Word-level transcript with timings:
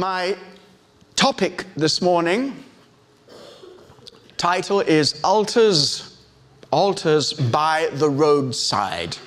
My 0.00 0.36
topic 1.16 1.66
this 1.76 2.00
morning 2.00 2.62
title 4.36 4.78
is 4.78 5.20
Altars 5.24 6.16
Altars 6.70 7.32
by 7.32 7.90
the 7.94 8.08
Roadside. 8.08 9.18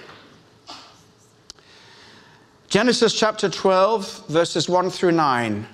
Genesis 2.70 3.14
chapter 3.20 3.50
12 3.50 4.30
verses 4.30 4.70
1 4.70 4.90
through 4.92 5.12
9. 5.12 5.68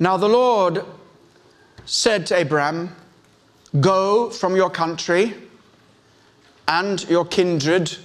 Now 0.00 0.16
the 0.16 0.28
Lord 0.28 0.84
said 1.86 2.26
to 2.26 2.40
Abram, 2.40 2.96
Go 3.78 4.30
from 4.30 4.56
your 4.56 4.70
country 4.70 5.34
and 6.66 7.08
your 7.08 7.26
kindred 7.26 7.96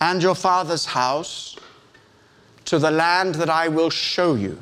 and 0.00 0.20
your 0.20 0.34
father's 0.34 0.86
house 0.86 1.54
to 2.68 2.78
the 2.78 2.90
land 2.90 3.34
that 3.36 3.48
I 3.48 3.68
will 3.68 3.88
show 3.88 4.34
you. 4.34 4.58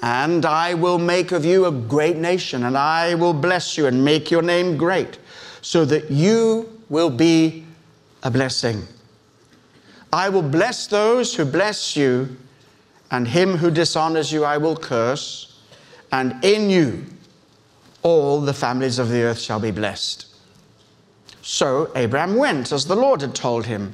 And 0.00 0.46
I 0.46 0.72
will 0.72 0.96
make 0.96 1.30
of 1.30 1.44
you 1.44 1.66
a 1.66 1.70
great 1.70 2.16
nation, 2.16 2.64
and 2.64 2.74
I 2.74 3.14
will 3.16 3.34
bless 3.34 3.76
you 3.76 3.86
and 3.86 4.02
make 4.02 4.30
your 4.30 4.40
name 4.40 4.78
great, 4.78 5.18
so 5.60 5.84
that 5.84 6.10
you 6.10 6.80
will 6.88 7.10
be 7.10 7.66
a 8.22 8.30
blessing. 8.30 8.82
I 10.10 10.30
will 10.30 10.42
bless 10.42 10.86
those 10.86 11.34
who 11.34 11.44
bless 11.44 11.96
you, 11.96 12.34
and 13.10 13.28
him 13.28 13.58
who 13.58 13.70
dishonors 13.70 14.32
you 14.32 14.44
I 14.44 14.56
will 14.56 14.76
curse, 14.76 15.60
and 16.12 16.42
in 16.42 16.70
you 16.70 17.04
all 18.02 18.40
the 18.40 18.54
families 18.54 18.98
of 18.98 19.10
the 19.10 19.20
earth 19.22 19.38
shall 19.38 19.60
be 19.60 19.70
blessed. 19.70 20.26
So 21.42 21.90
Abraham 21.94 22.36
went 22.36 22.72
as 22.72 22.86
the 22.86 22.96
Lord 22.96 23.20
had 23.20 23.34
told 23.34 23.66
him, 23.66 23.92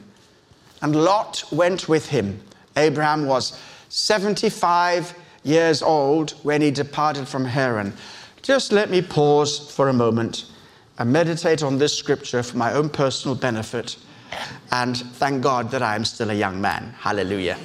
and 0.82 0.94
Lot 0.94 1.42
went 1.50 1.88
with 1.88 2.10
him. 2.10 2.40
Abraham 2.76 3.26
was 3.26 3.58
75 3.88 5.14
years 5.42 5.82
old 5.82 6.32
when 6.42 6.60
he 6.60 6.70
departed 6.70 7.26
from 7.26 7.44
Haran. 7.44 7.92
Just 8.42 8.72
let 8.72 8.90
me 8.90 9.02
pause 9.02 9.70
for 9.72 9.88
a 9.88 9.92
moment 9.92 10.46
and 10.98 11.12
meditate 11.12 11.62
on 11.62 11.78
this 11.78 11.96
scripture 11.96 12.42
for 12.42 12.56
my 12.56 12.72
own 12.72 12.88
personal 12.88 13.34
benefit 13.34 13.96
and 14.72 14.96
thank 14.96 15.42
God 15.42 15.70
that 15.70 15.82
I 15.82 15.96
am 15.96 16.04
still 16.04 16.30
a 16.30 16.34
young 16.34 16.60
man. 16.60 16.94
Hallelujah. 16.98 17.58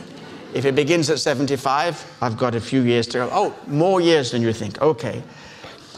If 0.53 0.65
it 0.65 0.73
begins 0.73 1.09
at 1.09 1.19
75, 1.19 2.17
I've 2.21 2.37
got 2.37 2.55
a 2.55 2.61
few 2.61 2.81
years 2.81 3.07
to 3.07 3.19
go. 3.19 3.29
Oh, 3.31 3.55
more 3.67 4.01
years 4.01 4.31
than 4.31 4.41
you 4.41 4.53
think. 4.53 4.81
Okay. 4.81 5.21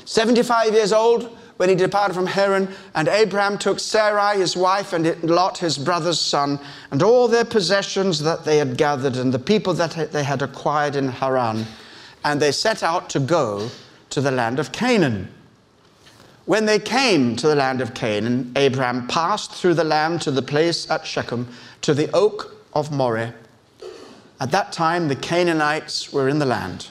75 0.05 0.73
years 0.73 0.91
old, 0.91 1.37
when 1.57 1.69
he 1.69 1.75
departed 1.75 2.13
from 2.13 2.27
Haran, 2.27 2.69
and 2.95 3.07
Abraham 3.07 3.57
took 3.57 3.79
Sarai 3.79 4.39
his 4.39 4.55
wife 4.55 4.93
and 4.93 5.23
Lot 5.23 5.57
his 5.57 5.77
brother's 5.77 6.21
son, 6.21 6.59
and 6.91 7.03
all 7.03 7.27
their 7.27 7.45
possessions 7.45 8.19
that 8.21 8.45
they 8.45 8.57
had 8.57 8.77
gathered, 8.77 9.17
and 9.17 9.33
the 9.33 9.39
people 9.39 9.73
that 9.73 10.11
they 10.11 10.23
had 10.23 10.41
acquired 10.41 10.95
in 10.95 11.09
Haran, 11.09 11.65
and 12.23 12.39
they 12.39 12.51
set 12.51 12.83
out 12.83 13.09
to 13.09 13.19
go 13.19 13.69
to 14.11 14.21
the 14.21 14.31
land 14.31 14.59
of 14.59 14.71
Canaan. 14.71 15.29
When 16.45 16.65
they 16.65 16.79
came 16.79 17.35
to 17.35 17.47
the 17.47 17.55
land 17.55 17.81
of 17.81 17.93
Canaan, 17.93 18.53
Abraham 18.55 19.07
passed 19.07 19.51
through 19.51 19.73
the 19.73 19.83
land 19.83 20.21
to 20.21 20.31
the 20.31 20.41
place 20.41 20.89
at 20.89 21.05
Shechem, 21.05 21.47
to 21.81 21.93
the 21.93 22.09
oak 22.13 22.55
of 22.73 22.91
Moreh. 22.91 23.33
At 24.39 24.51
that 24.51 24.71
time, 24.71 25.07
the 25.07 25.15
Canaanites 25.15 26.13
were 26.13 26.29
in 26.29 26.39
the 26.39 26.45
land. 26.45 26.87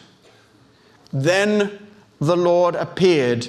Then 1.12 1.78
the 2.20 2.36
Lord 2.36 2.74
appeared 2.74 3.48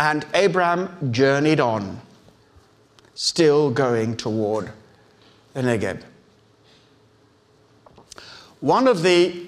And 0.00 0.24
Abraham 0.32 1.12
journeyed 1.12 1.60
on, 1.60 2.00
still 3.14 3.70
going 3.70 4.16
toward 4.16 4.72
the 5.52 5.60
Negeb. 5.60 6.02
One 8.60 8.88
of 8.88 9.02
the 9.02 9.46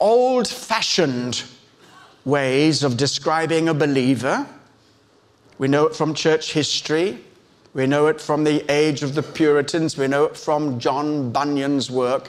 old 0.00 0.48
fashioned 0.48 1.42
ways 2.24 2.82
of 2.82 2.96
describing 2.96 3.68
a 3.68 3.74
believer, 3.74 4.46
we 5.58 5.68
know 5.68 5.84
it 5.84 5.94
from 5.94 6.14
church 6.14 6.54
history, 6.54 7.18
we 7.74 7.86
know 7.86 8.06
it 8.06 8.18
from 8.18 8.44
the 8.44 8.64
age 8.72 9.02
of 9.02 9.14
the 9.14 9.22
Puritans, 9.22 9.98
we 9.98 10.08
know 10.08 10.24
it 10.24 10.38
from 10.38 10.78
John 10.78 11.30
Bunyan's 11.30 11.90
work. 11.90 12.28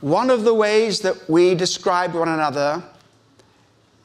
One 0.00 0.28
of 0.28 0.42
the 0.42 0.54
ways 0.54 0.98
that 1.02 1.30
we 1.30 1.54
describe 1.54 2.14
one 2.14 2.28
another 2.28 2.82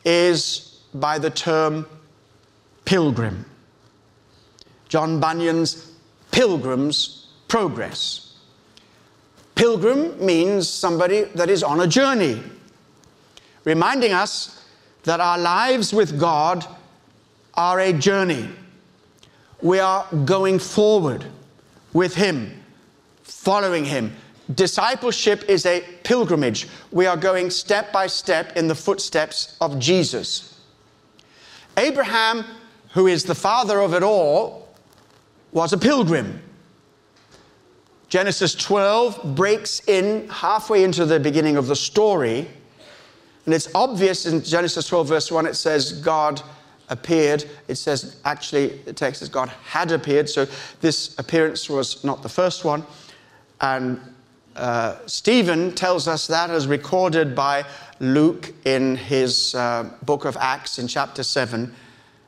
is 0.06 0.82
by 0.94 1.18
the 1.18 1.32
term 1.32 1.88
pilgrim. 2.86 3.46
John 4.88 5.20
Bunyan's 5.20 5.92
Pilgrim's 6.32 7.28
Progress. 7.48 8.34
Pilgrim 9.56 10.24
means 10.24 10.68
somebody 10.68 11.24
that 11.36 11.50
is 11.50 11.64
on 11.64 11.80
a 11.80 11.88
journey, 11.88 12.42
reminding 13.64 14.12
us 14.12 14.66
that 15.04 15.20
our 15.20 15.38
lives 15.38 15.94
with 15.94 16.20
God 16.20 16.66
are 17.54 17.80
a 17.80 17.94
journey. 17.94 18.50
We 19.62 19.80
are 19.80 20.06
going 20.26 20.60
forward 20.60 21.26
with 21.94 22.16
Him, 22.16 22.62
following 23.24 23.86
Him. 23.86 24.14
Discipleship 24.54 25.46
is 25.48 25.66
a 25.66 25.82
pilgrimage. 26.04 26.68
We 26.92 27.06
are 27.06 27.18
going 27.18 27.50
step 27.50 27.94
by 27.94 28.08
step 28.08 28.58
in 28.58 28.68
the 28.68 28.76
footsteps 28.76 29.56
of 29.62 29.80
Jesus. 29.80 30.60
Abraham 31.78 32.46
who 32.96 33.08
is 33.08 33.26
the 33.26 33.36
father 33.36 33.82
of 33.82 33.94
it 33.94 34.04
all, 34.04 34.68
was 35.52 35.74
a 35.74 35.78
pilgrim. 35.78 36.42
Genesis 38.08 38.56
12 38.56 39.36
breaks 39.36 39.86
in 39.90 40.30
halfway 40.30 40.82
into 40.82 41.06
the 41.06 41.20
beginning 41.20 41.58
of 41.58 41.68
the 41.68 41.76
story. 41.76 42.48
And 43.44 43.54
it's 43.54 43.68
obvious 43.76 44.26
in 44.26 44.42
Genesis 44.42 44.88
12, 44.88 45.10
verse 45.10 45.30
1, 45.30 45.46
it 45.46 45.56
says 45.56 45.92
God 45.92 46.42
appeared. 46.88 47.44
It 47.68 47.76
says, 47.76 48.22
actually, 48.24 48.78
the 48.86 48.94
text 48.94 49.20
says 49.20 49.28
God 49.28 49.50
had 49.50 49.92
appeared. 49.92 50.30
So 50.30 50.48
this 50.80 51.20
appearance 51.20 51.70
was 51.70 52.02
not 52.06 52.24
the 52.24 52.30
first 52.30 52.64
one. 52.64 52.86
And 53.60 54.00
uh, 54.56 55.00
Stephen 55.06 55.74
tells 55.74 56.08
us 56.08 56.28
that 56.28 56.50
as 56.50 56.66
recorded 56.66 57.36
by 57.36 57.66
Luke 58.00 58.54
in 58.64 58.96
his 58.96 59.54
uh, 59.54 59.92
book 60.04 60.24
of 60.24 60.38
Acts 60.38 60.80
in 60.80 60.88
chapter 60.88 61.24
7. 61.24 61.76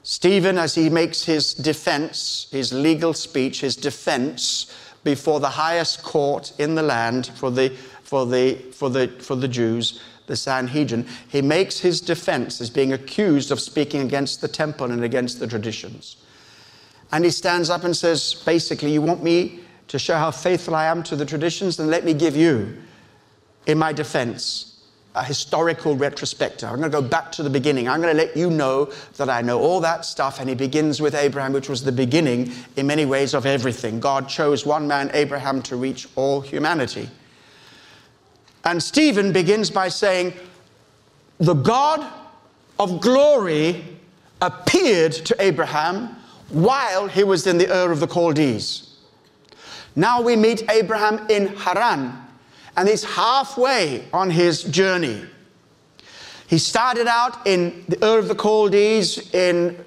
Stephen, 0.09 0.57
as 0.57 0.73
he 0.73 0.90
makes 0.90 1.25
his 1.25 1.53
defense, 1.53 2.47
his 2.50 2.72
legal 2.72 3.13
speech, 3.13 3.59
his 3.59 3.75
defense 3.75 4.73
before 5.03 5.41
the 5.41 5.50
highest 5.50 6.01
court 6.01 6.53
in 6.59 6.75
the 6.75 6.81
land 6.81 7.28
for 7.35 7.51
the, 7.51 7.68
for 8.03 8.25
the, 8.25 8.56
for 8.72 8.90
the, 8.90 9.09
for 9.19 9.35
the 9.35 9.50
Jews, 9.50 10.01
the 10.28 10.38
Sanhedrin, 10.38 11.06
he 11.28 11.41
makes 11.41 11.79
his 11.79 12.00
defense 12.00 12.62
as 12.62 12.69
being 12.69 12.94
accused 12.94 13.51
of 13.51 13.59
speaking 13.59 14.00
against 14.00 14.40
the 14.40 14.47
temple 14.47 14.91
and 14.91 15.03
against 15.03 15.41
the 15.41 15.47
traditions. 15.47 16.16
And 17.12 17.25
he 17.25 17.29
stands 17.29 17.69
up 17.69 17.84
and 17.84 17.95
says, 17.95 18.34
basically, 18.34 18.94
you 18.94 19.01
want 19.01 19.22
me 19.22 19.59
to 19.89 20.00
show 20.00 20.16
how 20.16 20.31
faithful 20.31 20.74
I 20.74 20.85
am 20.85 21.03
to 21.03 21.18
the 21.18 21.25
traditions? 21.25 21.75
Then 21.75 21.88
let 21.88 22.06
me 22.06 22.13
give 22.13 22.38
you, 22.38 22.78
in 23.66 23.78
my 23.78 23.91
defense, 23.91 24.77
a 25.18 25.24
historical 25.24 25.96
retrospective. 25.96 26.69
I'm 26.69 26.78
going 26.78 26.92
to 26.92 27.02
go 27.02 27.06
back 27.06 27.31
to 27.34 27.44
the 27.44 27.50
beginning. 27.50 27.90
I'm 27.90 28.02
going 28.02 28.16
to 28.16 28.24
let 28.24 28.38
you 28.38 28.52
know 28.52 28.92
that 29.18 29.30
I 29.30 29.42
know 29.42 29.60
all 29.60 29.80
that 29.80 30.06
stuff. 30.06 30.40
And 30.40 30.48
he 30.48 30.56
begins 30.56 31.02
with 31.02 31.16
Abraham, 31.16 31.54
which 31.54 31.69
was 31.69 31.84
the 31.84 31.92
beginning 31.92 32.52
in 32.75 32.86
many 32.86 33.06
ways 33.06 33.34
of 33.34 33.46
everything. 33.48 34.00
God 34.00 34.30
chose 34.30 34.66
one 34.66 34.88
man, 34.88 35.10
Abraham, 35.14 35.64
to 35.64 35.75
reach 35.75 36.08
all 36.16 36.42
humanity. 36.42 37.10
And 38.64 38.81
Stephen 38.81 39.34
begins 39.34 39.72
by 39.72 39.88
saying, 39.88 40.34
The 41.40 41.56
God 41.56 42.06
of 42.78 43.02
glory 43.02 43.84
appeared 44.42 45.13
to 45.13 45.36
Abraham 45.40 46.16
while 46.50 47.08
he 47.08 47.24
was 47.24 47.48
in 47.48 47.58
the 47.58 47.75
Ur 47.75 47.92
of 47.92 48.00
the 48.00 48.08
Chaldees. 48.08 48.98
Now 49.96 50.22
we 50.22 50.36
meet 50.36 50.70
Abraham 50.70 51.25
in 51.28 51.48
Haran 51.56 52.26
and 52.77 52.88
he's 52.88 53.03
halfway 53.03 54.07
on 54.13 54.29
his 54.29 54.63
journey. 54.63 55.21
He 56.47 56.57
started 56.57 57.07
out 57.07 57.45
in 57.45 57.83
the 57.89 57.97
Ur 58.06 58.19
of 58.19 58.29
the 58.29 58.35
Chaldees, 58.35 59.33
in 59.33 59.83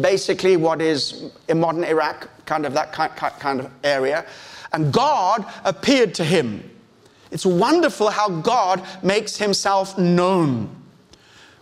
basically 0.00 0.56
what 0.56 0.80
is 0.80 1.32
in 1.48 1.58
modern 1.58 1.82
Iraq, 1.82 2.28
kind 2.46 2.64
of 2.64 2.74
that 2.74 2.92
kind 2.92 3.58
of 3.60 3.70
area. 3.82 4.24
And 4.72 4.92
God 4.92 5.44
appeared 5.64 6.14
to 6.14 6.24
him 6.24 6.70
It's 7.34 7.44
wonderful 7.44 8.10
how 8.10 8.28
God 8.28 8.80
makes 9.02 9.36
himself 9.36 9.98
known. 9.98 10.70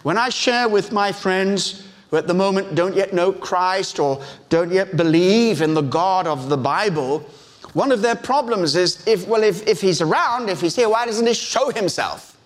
When 0.03 0.19
I 0.19 0.29
share 0.29 0.69
with 0.69 0.93
my 0.93 1.13
friends 1.13 1.89
who 2.11 2.19
at 2.19 2.27
the 2.27 2.35
moment 2.35 2.75
don't 2.75 2.95
yet 2.95 3.15
know 3.15 3.33
Christ 3.33 3.99
or 3.99 4.23
don't 4.51 4.71
yet 4.71 4.99
believe 4.99 5.63
in 5.63 5.73
the 5.73 5.81
God 5.81 6.27
of 6.27 6.51
the 6.51 6.59
Bible, 6.59 7.25
one 7.73 7.91
of 7.91 8.03
their 8.03 8.17
problems 8.17 8.77
is 8.77 9.07
if, 9.07 9.27
well, 9.27 9.43
if, 9.43 9.67
if 9.67 9.81
he's 9.81 10.01
around, 10.01 10.51
if 10.51 10.61
he's 10.61 10.77
here, 10.77 10.89
why 10.89 11.07
doesn't 11.07 11.27
he 11.27 11.35
show 11.35 11.71
himself? 11.71 12.37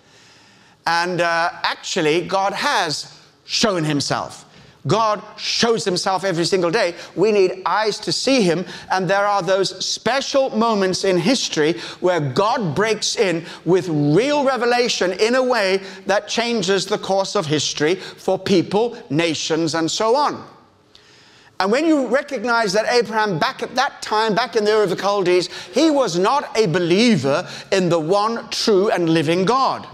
And 0.86 1.20
uh, 1.20 1.50
actually, 1.62 2.26
God 2.26 2.52
has 2.52 3.20
shown 3.44 3.82
himself. 3.82 4.44
God 4.86 5.20
shows 5.36 5.84
himself 5.84 6.22
every 6.24 6.44
single 6.44 6.70
day. 6.70 6.94
We 7.16 7.32
need 7.32 7.62
eyes 7.66 7.98
to 8.00 8.12
see 8.12 8.40
him. 8.42 8.64
And 8.90 9.10
there 9.10 9.26
are 9.26 9.42
those 9.42 9.84
special 9.84 10.50
moments 10.50 11.02
in 11.02 11.18
history 11.18 11.72
where 11.98 12.20
God 12.20 12.76
breaks 12.76 13.16
in 13.16 13.44
with 13.64 13.88
real 13.88 14.44
revelation 14.44 15.12
in 15.12 15.34
a 15.34 15.42
way 15.42 15.82
that 16.06 16.28
changes 16.28 16.86
the 16.86 16.98
course 16.98 17.34
of 17.34 17.46
history 17.46 17.96
for 17.96 18.38
people, 18.38 18.96
nations, 19.10 19.74
and 19.74 19.90
so 19.90 20.14
on. 20.14 20.46
And 21.58 21.72
when 21.72 21.86
you 21.86 22.06
recognize 22.08 22.72
that 22.74 22.92
Abraham, 22.92 23.38
back 23.38 23.62
at 23.62 23.74
that 23.76 24.02
time, 24.02 24.34
back 24.34 24.56
in 24.56 24.64
the 24.64 24.72
Ur 24.72 24.82
of 24.82 24.90
the 24.90 24.96
Chaldees, 24.96 25.48
he 25.72 25.90
was 25.90 26.18
not 26.18 26.56
a 26.56 26.66
believer 26.66 27.48
in 27.72 27.88
the 27.88 27.98
one 27.98 28.48
true 28.50 28.90
and 28.90 29.08
living 29.08 29.44
God. 29.44 29.86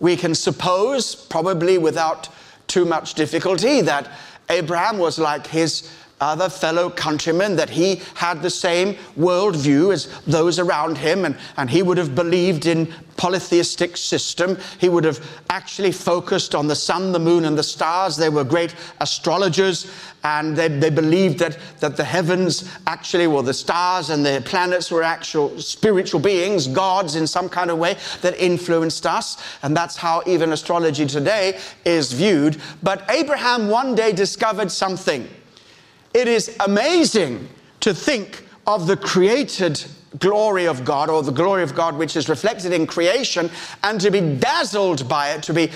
We 0.00 0.16
can 0.16 0.34
suppose, 0.34 1.14
probably 1.14 1.76
without 1.76 2.28
too 2.66 2.86
much 2.86 3.14
difficulty, 3.14 3.82
that 3.82 4.10
Abraham 4.48 4.98
was 4.98 5.18
like 5.18 5.46
his 5.46 5.90
other 6.22 6.48
fellow 6.48 6.88
countrymen, 6.90 7.56
that 7.56 7.70
he 7.70 8.02
had 8.14 8.42
the 8.42 8.50
same 8.50 8.94
worldview 9.18 9.92
as 9.92 10.06
those 10.26 10.58
around 10.58 10.96
him, 10.98 11.24
and, 11.24 11.36
and 11.56 11.68
he 11.68 11.82
would 11.82 11.98
have 11.98 12.14
believed 12.14 12.66
in 12.66 12.92
polytheistic 13.16 13.96
system. 13.96 14.58
He 14.78 14.88
would 14.88 15.04
have 15.04 15.24
actually 15.50 15.92
focused 15.92 16.54
on 16.54 16.66
the 16.66 16.74
sun, 16.74 17.12
the 17.12 17.18
moon, 17.18 17.44
and 17.44 17.56
the 17.56 17.62
stars. 17.62 18.16
They 18.16 18.28
were 18.28 18.44
great 18.44 18.74
astrologers, 19.00 19.90
and 20.24 20.56
they, 20.56 20.68
they 20.68 20.90
believed 20.90 21.38
that, 21.40 21.58
that 21.80 21.96
the 21.96 22.04
heavens 22.04 22.70
actually 22.86 23.26
were 23.26 23.42
the 23.42 23.54
stars 23.54 24.10
and 24.10 24.24
the 24.24 24.42
planets 24.44 24.90
were 24.90 25.02
actual 25.02 25.58
spiritual 25.60 26.20
beings, 26.20 26.66
gods 26.66 27.16
in 27.16 27.26
some 27.26 27.48
kind 27.48 27.70
of 27.70 27.78
way 27.78 27.96
that 28.20 28.36
influenced 28.38 29.06
us. 29.06 29.42
And 29.62 29.76
that's 29.76 29.96
how 29.96 30.22
even 30.26 30.52
astrology 30.52 31.06
today 31.06 31.58
is 31.84 32.12
viewed. 32.12 32.60
But 32.82 33.08
Abraham 33.10 33.68
one 33.68 33.94
day 33.94 34.12
discovered 34.12 34.70
something. 34.70 35.28
It 36.14 36.28
is 36.28 36.56
amazing 36.60 37.48
to 37.80 37.94
think 37.94 38.46
of 38.66 38.86
the 38.86 38.96
created 38.96 39.84
glory 40.18 40.66
of 40.66 40.84
God 40.84 41.08
or 41.08 41.22
the 41.22 41.32
glory 41.32 41.62
of 41.62 41.74
God 41.74 41.96
which 41.96 42.16
is 42.16 42.28
reflected 42.28 42.72
in 42.72 42.86
creation 42.86 43.50
and 43.82 44.00
to 44.00 44.10
be 44.10 44.20
dazzled 44.20 45.08
by 45.08 45.30
it, 45.30 45.42
to 45.44 45.54
be 45.54 45.70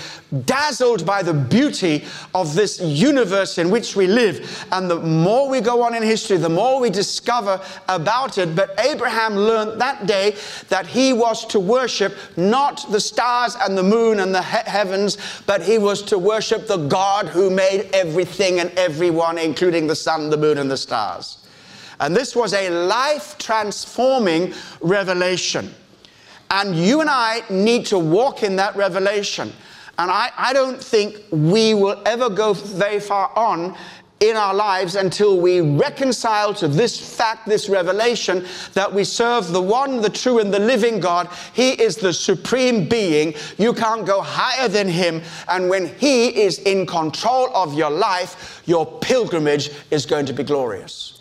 dazzled 0.45 1.05
by 1.05 1.23
the 1.23 1.33
beauty 1.33 2.05
of 2.35 2.53
this 2.53 2.79
universe 2.79 3.57
in 3.57 3.69
which 3.69 3.95
we 3.95 4.07
live. 4.07 4.65
And 4.71 4.89
the 4.89 4.99
more 4.99 5.49
we 5.49 5.61
go 5.61 5.81
on 5.81 5.95
in 5.95 6.03
history, 6.03 6.37
the 6.37 6.49
more 6.49 6.79
we 6.79 6.89
discover 6.89 7.61
about 7.89 8.37
it. 8.37 8.55
But 8.55 8.79
Abraham 8.79 9.35
learned 9.35 9.81
that 9.81 10.05
day 10.05 10.35
that 10.69 10.85
he 10.85 11.13
was 11.13 11.45
to 11.47 11.59
worship 11.59 12.15
not 12.35 12.85
the 12.91 12.99
stars 12.99 13.55
and 13.61 13.77
the 13.77 13.83
moon 13.83 14.19
and 14.19 14.33
the 14.33 14.43
he- 14.43 14.69
heavens, 14.69 15.17
but 15.45 15.61
he 15.61 15.77
was 15.77 16.01
to 16.03 16.17
worship 16.17 16.67
the 16.67 16.77
God 16.77 17.27
who 17.27 17.49
made 17.49 17.89
everything 17.93 18.59
and 18.59 18.71
everyone, 18.71 19.37
including 19.37 19.87
the 19.87 19.95
sun, 19.95 20.29
the 20.29 20.37
moon, 20.37 20.57
and 20.57 20.69
the 20.69 20.77
stars. 20.77 21.37
And 21.99 22.15
this 22.15 22.35
was 22.35 22.53
a 22.53 22.69
life 22.69 23.37
transforming 23.37 24.53
revelation. 24.81 25.73
And 26.49 26.75
you 26.75 27.01
and 27.01 27.09
I 27.09 27.43
need 27.49 27.85
to 27.87 27.99
walk 27.99 28.43
in 28.43 28.55
that 28.57 28.75
revelation. 28.75 29.51
And 29.99 30.11
I, 30.11 30.29
I 30.37 30.53
don't 30.53 30.81
think 30.81 31.17
we 31.31 31.73
will 31.73 32.01
ever 32.05 32.29
go 32.29 32.53
very 32.53 32.99
far 32.99 33.31
on 33.35 33.75
in 34.19 34.35
our 34.35 34.53
lives 34.53 34.95
until 34.95 35.39
we 35.39 35.61
reconcile 35.61 36.53
to 36.55 36.67
this 36.67 36.99
fact, 37.15 37.47
this 37.47 37.69
revelation, 37.69 38.45
that 38.73 38.91
we 38.91 39.03
serve 39.03 39.51
the 39.51 39.61
one, 39.61 40.01
the 40.01 40.09
true, 40.09 40.39
and 40.39 40.51
the 40.51 40.59
living 40.59 40.99
God. 40.99 41.29
He 41.53 41.71
is 41.71 41.95
the 41.97 42.13
supreme 42.13 42.87
being. 42.87 43.35
You 43.57 43.73
can't 43.73 44.05
go 44.05 44.21
higher 44.21 44.67
than 44.67 44.87
Him. 44.87 45.21
And 45.47 45.69
when 45.69 45.87
He 45.97 46.29
is 46.29 46.59
in 46.59 46.85
control 46.85 47.55
of 47.55 47.75
your 47.75 47.91
life, 47.91 48.63
your 48.65 48.85
pilgrimage 48.85 49.71
is 49.91 50.05
going 50.05 50.25
to 50.27 50.33
be 50.33 50.43
glorious. 50.43 51.16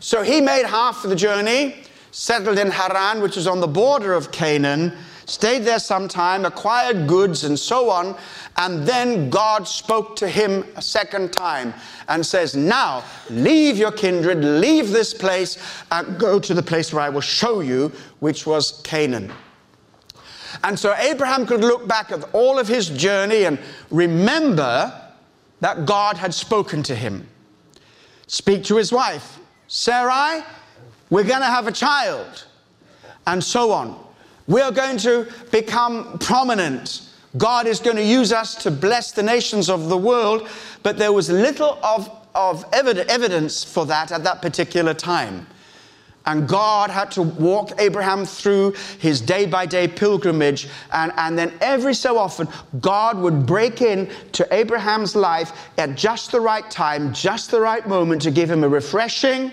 So 0.00 0.22
he 0.22 0.40
made 0.40 0.64
half 0.64 1.04
of 1.04 1.10
the 1.10 1.16
journey, 1.16 1.76
settled 2.10 2.58
in 2.58 2.70
Haran, 2.70 3.20
which 3.20 3.36
is 3.36 3.46
on 3.46 3.60
the 3.60 3.68
border 3.68 4.14
of 4.14 4.32
Canaan, 4.32 4.96
stayed 5.26 5.60
there 5.60 5.78
some 5.78 6.08
time, 6.08 6.46
acquired 6.46 7.06
goods, 7.06 7.44
and 7.44 7.58
so 7.58 7.90
on. 7.90 8.16
And 8.56 8.86
then 8.86 9.28
God 9.28 9.68
spoke 9.68 10.16
to 10.16 10.28
him 10.28 10.64
a 10.76 10.82
second 10.82 11.34
time 11.34 11.74
and 12.08 12.24
says, 12.24 12.56
Now 12.56 13.04
leave 13.28 13.76
your 13.76 13.92
kindred, 13.92 14.42
leave 14.42 14.90
this 14.90 15.12
place, 15.12 15.58
and 15.92 16.18
go 16.18 16.40
to 16.40 16.54
the 16.54 16.62
place 16.62 16.94
where 16.94 17.02
I 17.02 17.10
will 17.10 17.20
show 17.20 17.60
you, 17.60 17.92
which 18.20 18.46
was 18.46 18.80
Canaan. 18.82 19.30
And 20.64 20.78
so 20.78 20.94
Abraham 20.96 21.46
could 21.46 21.60
look 21.60 21.86
back 21.86 22.10
at 22.10 22.24
all 22.34 22.58
of 22.58 22.66
his 22.66 22.88
journey 22.88 23.44
and 23.44 23.58
remember 23.90 24.92
that 25.60 25.84
God 25.84 26.16
had 26.16 26.32
spoken 26.32 26.82
to 26.84 26.94
him. 26.94 27.28
Speak 28.26 28.64
to 28.64 28.76
his 28.76 28.92
wife. 28.92 29.39
Sarai, 29.72 30.42
we're 31.10 31.22
going 31.22 31.42
to 31.42 31.46
have 31.46 31.68
a 31.68 31.72
child, 31.72 32.44
and 33.28 33.42
so 33.42 33.70
on. 33.70 34.04
We 34.48 34.60
are 34.62 34.72
going 34.72 34.96
to 34.98 35.32
become 35.52 36.18
prominent. 36.18 37.08
God 37.38 37.68
is 37.68 37.78
going 37.78 37.94
to 37.94 38.02
use 38.02 38.32
us 38.32 38.56
to 38.64 38.72
bless 38.72 39.12
the 39.12 39.22
nations 39.22 39.70
of 39.70 39.88
the 39.88 39.96
world, 39.96 40.48
but 40.82 40.98
there 40.98 41.12
was 41.12 41.30
little 41.30 41.78
of, 41.84 42.10
of 42.34 42.64
evidence 42.72 43.62
for 43.62 43.86
that 43.86 44.10
at 44.10 44.24
that 44.24 44.42
particular 44.42 44.92
time. 44.92 45.46
And 46.26 46.46
God 46.46 46.90
had 46.90 47.10
to 47.12 47.22
walk 47.22 47.72
Abraham 47.78 48.26
through 48.26 48.74
his 48.98 49.20
day 49.20 49.46
by 49.46 49.66
day 49.66 49.88
pilgrimage. 49.88 50.68
And, 50.92 51.12
and 51.16 51.38
then 51.38 51.52
every 51.60 51.94
so 51.94 52.18
often, 52.18 52.46
God 52.80 53.18
would 53.18 53.46
break 53.46 53.80
in 53.80 54.10
to 54.32 54.46
Abraham's 54.54 55.16
life 55.16 55.52
at 55.78 55.96
just 55.96 56.30
the 56.30 56.40
right 56.40 56.70
time, 56.70 57.12
just 57.14 57.50
the 57.50 57.60
right 57.60 57.86
moment 57.88 58.22
to 58.22 58.30
give 58.30 58.50
him 58.50 58.64
a 58.64 58.68
refreshing, 58.68 59.50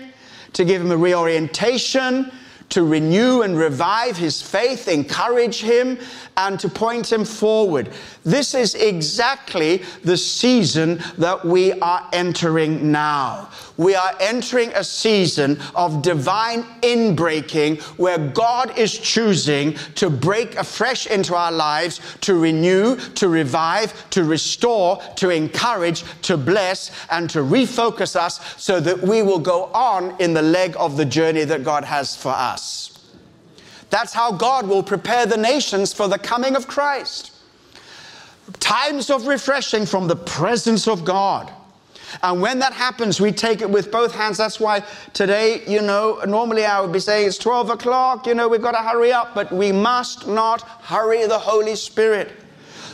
to 0.52 0.64
give 0.64 0.82
him 0.82 0.90
a 0.90 0.96
reorientation, 0.96 2.30
to 2.70 2.84
renew 2.84 3.42
and 3.42 3.56
revive 3.56 4.16
his 4.16 4.42
faith, 4.42 4.88
encourage 4.88 5.60
him, 5.60 5.98
and 6.36 6.60
to 6.60 6.68
point 6.68 7.10
him 7.10 7.24
forward. 7.24 7.90
This 8.24 8.54
is 8.54 8.74
exactly 8.74 9.82
the 10.04 10.16
season 10.16 11.02
that 11.16 11.44
we 11.44 11.72
are 11.80 12.06
entering 12.12 12.92
now. 12.92 13.48
We 13.78 13.94
are 13.94 14.12
entering 14.18 14.72
a 14.74 14.82
season 14.82 15.60
of 15.76 16.02
divine 16.02 16.64
inbreaking 16.82 17.80
where 17.96 18.18
God 18.18 18.76
is 18.76 18.98
choosing 18.98 19.74
to 19.94 20.10
break 20.10 20.56
afresh 20.56 21.06
into 21.06 21.36
our 21.36 21.52
lives, 21.52 22.00
to 22.22 22.38
renew, 22.38 22.96
to 22.96 23.28
revive, 23.28 24.10
to 24.10 24.24
restore, 24.24 25.00
to 25.16 25.30
encourage, 25.30 26.02
to 26.22 26.36
bless, 26.36 26.90
and 27.08 27.30
to 27.30 27.38
refocus 27.38 28.16
us 28.16 28.40
so 28.60 28.80
that 28.80 29.00
we 29.00 29.22
will 29.22 29.38
go 29.38 29.66
on 29.66 30.20
in 30.20 30.34
the 30.34 30.42
leg 30.42 30.74
of 30.76 30.96
the 30.96 31.04
journey 31.04 31.44
that 31.44 31.62
God 31.62 31.84
has 31.84 32.16
for 32.16 32.32
us. 32.32 33.14
That's 33.90 34.12
how 34.12 34.32
God 34.32 34.66
will 34.66 34.82
prepare 34.82 35.24
the 35.24 35.36
nations 35.36 35.92
for 35.92 36.08
the 36.08 36.18
coming 36.18 36.56
of 36.56 36.66
Christ. 36.66 37.30
Times 38.58 39.08
of 39.08 39.28
refreshing 39.28 39.86
from 39.86 40.08
the 40.08 40.16
presence 40.16 40.88
of 40.88 41.04
God. 41.04 41.52
And 42.22 42.40
when 42.40 42.58
that 42.60 42.72
happens, 42.72 43.20
we 43.20 43.32
take 43.32 43.60
it 43.60 43.70
with 43.70 43.90
both 43.90 44.14
hands. 44.14 44.38
That's 44.38 44.58
why 44.58 44.82
today, 45.12 45.62
you 45.66 45.82
know, 45.82 46.20
normally 46.26 46.64
I 46.64 46.80
would 46.80 46.92
be 46.92 47.00
saying 47.00 47.26
it's 47.26 47.38
12 47.38 47.70
o'clock, 47.70 48.26
you 48.26 48.34
know, 48.34 48.48
we've 48.48 48.62
got 48.62 48.72
to 48.72 48.78
hurry 48.88 49.12
up, 49.12 49.34
but 49.34 49.52
we 49.52 49.72
must 49.72 50.26
not 50.26 50.62
hurry 50.82 51.26
the 51.26 51.38
Holy 51.38 51.76
Spirit. 51.76 52.32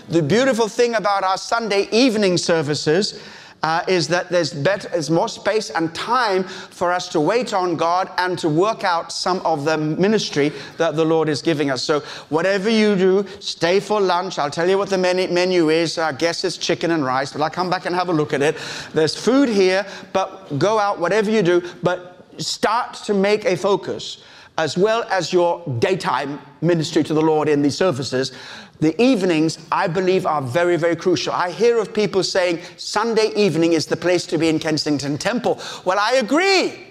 The 0.08 0.22
beautiful 0.22 0.68
thing 0.68 0.94
about 0.94 1.24
our 1.24 1.38
Sunday 1.38 1.88
evening 1.90 2.36
services 2.36 3.22
uh, 3.64 3.82
is 3.88 4.06
that 4.08 4.28
there's 4.28 4.52
better, 4.52 4.90
there's 4.90 5.08
more 5.10 5.26
space 5.26 5.70
and 5.70 5.94
time 5.94 6.44
for 6.44 6.92
us 6.92 7.08
to 7.08 7.18
wait 7.18 7.54
on 7.54 7.76
God 7.76 8.10
and 8.18 8.38
to 8.38 8.48
work 8.50 8.84
out 8.84 9.10
some 9.10 9.40
of 9.40 9.64
the 9.64 9.78
ministry 9.78 10.52
that 10.76 10.96
the 10.96 11.04
Lord 11.04 11.30
is 11.30 11.40
giving 11.40 11.70
us. 11.70 11.82
So 11.82 12.00
whatever 12.28 12.68
you 12.68 12.94
do, 12.94 13.26
stay 13.40 13.80
for 13.80 14.02
lunch. 14.02 14.38
I'll 14.38 14.50
tell 14.50 14.68
you 14.68 14.76
what 14.76 14.90
the 14.90 14.98
menu 14.98 15.70
is. 15.70 15.96
I 15.96 16.12
guess 16.12 16.44
it's 16.44 16.58
chicken 16.58 16.90
and 16.90 17.02
rice, 17.06 17.32
but 17.32 17.40
I'll 17.40 17.48
come 17.48 17.70
back 17.70 17.86
and 17.86 17.94
have 17.94 18.10
a 18.10 18.12
look 18.12 18.34
at 18.34 18.42
it. 18.42 18.58
There's 18.92 19.16
food 19.16 19.48
here, 19.48 19.86
but 20.12 20.58
go 20.58 20.78
out, 20.78 21.00
whatever 21.00 21.30
you 21.30 21.40
do, 21.40 21.62
but 21.82 22.22
start 22.36 22.92
to 23.04 23.14
make 23.14 23.46
a 23.46 23.56
focus 23.56 24.22
as 24.56 24.78
well 24.78 25.04
as 25.10 25.32
your 25.32 25.64
daytime 25.78 26.38
ministry 26.60 27.02
to 27.02 27.14
the 27.14 27.20
Lord 27.20 27.48
in 27.48 27.60
these 27.62 27.76
services, 27.76 28.32
the 28.80 29.00
evenings, 29.00 29.58
I 29.70 29.86
believe, 29.86 30.26
are 30.26 30.42
very, 30.42 30.76
very 30.76 30.96
crucial. 30.96 31.32
I 31.32 31.50
hear 31.50 31.78
of 31.78 31.94
people 31.94 32.22
saying 32.22 32.60
Sunday 32.76 33.32
evening 33.36 33.72
is 33.72 33.86
the 33.86 33.96
place 33.96 34.26
to 34.26 34.38
be 34.38 34.48
in 34.48 34.58
Kensington 34.58 35.16
Temple. 35.16 35.60
Well, 35.84 35.98
I 35.98 36.14
agree, 36.14 36.88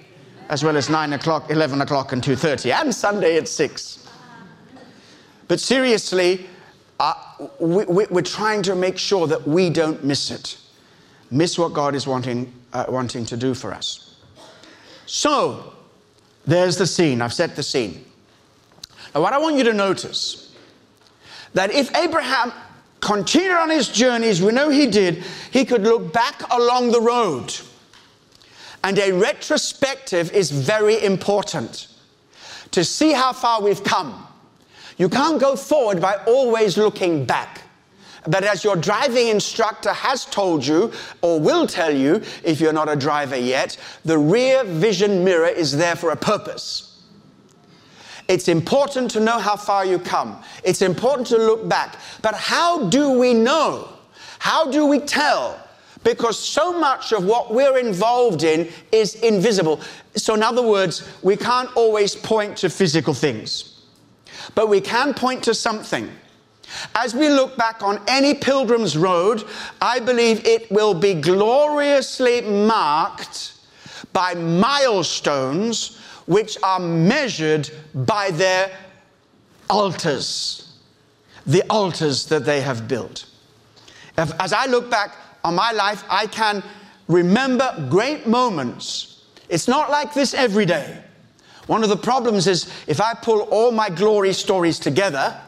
as 0.50 0.63
well 0.63 0.78
as 0.78 0.90
9 0.90 1.13
o'clock, 1.13 1.50
11 1.50 1.82
o'clock, 1.82 2.13
and 2.13 2.22
2.30, 2.22 2.74
and 2.74 2.96
Sunday 2.96 3.38
at 3.38 3.48
6. 3.48 4.08
But 5.48 5.60
seriously, 5.60 6.48
uh, 7.00 7.13
we, 7.60 7.84
we, 7.86 8.06
we're 8.10 8.22
trying 8.22 8.63
to 8.63 8.75
make 8.75 8.98
sure 8.98 9.28
that 9.28 9.46
we 9.46 9.70
don't 9.70 10.04
miss 10.04 10.32
it, 10.32 10.58
miss 11.32 11.60
what 11.60 11.74
God 11.74 11.96
is 11.96 12.08
wanting, 12.08 12.54
uh, 12.72 12.86
wanting 12.88 13.25
to 13.25 13.36
do 13.36 13.54
for 13.54 13.74
us. 13.74 14.16
So, 15.06 15.74
there's 16.46 16.78
the 16.78 16.88
scene. 16.88 17.22
I've 17.22 17.34
set 17.34 17.56
the 17.56 17.63
scene. 17.63 18.06
Now, 19.13 19.22
what 19.22 19.34
I 19.34 19.38
want 19.38 19.58
you 19.58 19.63
to 19.66 19.74
notice 19.74 20.43
that 21.53 21.72
if 21.72 21.95
Abraham 21.95 22.51
continued 23.00 23.57
on 23.57 23.69
his 23.69 23.89
journeys, 23.89 24.41
we 24.41 24.51
know 24.51 24.69
he 24.69 24.88
did, 24.88 25.24
he 25.51 25.65
could 25.65 25.83
look 25.83 26.13
back 26.13 26.41
along 26.51 26.91
the 26.91 27.01
road. 27.01 27.53
And 28.83 28.98
a 28.98 29.12
retrospective 29.12 30.31
is 30.31 30.51
very 30.51 31.03
important 31.03 31.88
to 32.72 32.83
see 32.83 33.13
how 33.13 33.33
far 33.33 33.62
we've 33.62 33.83
come. 33.83 34.27
You 34.98 35.10
can't 35.10 35.39
go 35.39 35.55
forward 35.55 36.01
by 36.01 36.15
always 36.27 36.77
looking 36.77 37.25
back. 37.25 37.62
But 38.27 38.43
as 38.43 38.63
your 38.63 38.75
driving 38.75 39.27
instructor 39.27 39.91
has 39.91 40.25
told 40.25 40.65
you, 40.65 40.91
or 41.22 41.39
will 41.39 41.67
tell 41.67 41.93
you 41.93 42.22
if 42.43 42.62
you're 42.62 42.74
not 42.74 42.89
a 42.89 42.95
driver 42.95 43.38
yet, 43.38 43.77
the 44.05 44.17
rear 44.17 44.63
vision 44.63 45.24
mirror 45.24 45.48
is 45.48 45.75
there 45.75 45.95
for 45.95 46.12
a 46.12 46.15
purpose. 46.15 46.93
It's 48.27 48.48
important 48.48 49.12
to 49.12 49.20
know 49.20 49.39
how 49.39 49.56
far 49.56 49.86
you 49.86 50.00
come. 50.00 50.42
It's 50.63 50.82
important 50.82 51.27
to 51.27 51.38
look 51.38 51.68
back. 51.68 51.98
But 52.22 52.36
how 52.36 52.89
do 52.89 53.12
we 53.12 53.34
know? 53.34 53.89
How 54.39 54.70
do 54.70 54.86
we 54.86 55.00
tell? 55.00 55.60
Because 56.03 56.38
so 56.38 56.77
much 56.77 57.13
of 57.13 57.24
what 57.25 57.53
we're 57.53 57.77
involved 57.77 58.44
in 58.44 58.70
is 58.92 59.15
invisible. 59.15 59.80
So, 60.15 60.34
in 60.34 60.44
other 60.44 60.62
words, 60.62 61.08
we 61.22 61.38
can't 61.38 61.74
always 61.77 62.15
point 62.15 62.58
to 62.58 62.70
physical 62.70 63.13
things, 63.13 63.82
but 64.53 64.68
we 64.68 64.82
can 64.82 65.13
point 65.13 65.44
to 65.44 65.53
something. 65.53 66.10
As 66.96 67.13
we 67.13 67.30
look 67.30 67.56
back 67.56 67.82
on 67.84 68.01
any 68.08 68.34
pilgrim's 68.34 68.98
road, 68.98 69.44
I 69.82 70.00
believe 70.00 70.46
it 70.46 70.70
will 70.72 70.94
be 70.94 71.13
gloriously 71.13 72.42
marked 72.42 73.53
by 74.12 74.34
milestones 74.34 76.00
which 76.25 76.58
are 76.63 76.80
measured 76.80 77.70
by 77.94 78.32
their 78.32 78.72
altars, 79.70 80.74
the 81.46 81.63
altars 81.70 82.25
that 82.27 82.46
they 82.46 82.62
have 82.62 82.88
built. 82.88 83.25
As 84.18 84.53
I 84.53 84.68
look 84.68 84.89
back 84.89 85.15
on 85.44 85.56
my 85.56 85.72
life, 85.72 86.03
I 86.10 86.27
can 86.27 86.63
remember 87.08 87.88
great 87.89 88.27
moments. 88.27 89.25
It's 89.50 89.68
not 89.68 89.89
like 89.89 90.13
this 90.13 90.34
every 90.34 90.65
day. 90.65 91.03
One 91.68 91.84
of 91.84 91.89
the 91.89 91.98
problems 91.98 92.48
is 92.48 92.72
if 92.88 93.00
I 93.00 93.13
pull 93.13 93.42
all 93.44 93.72
my 93.72 93.89
glory 93.89 94.34
stories 94.34 94.80
together, 94.80 95.39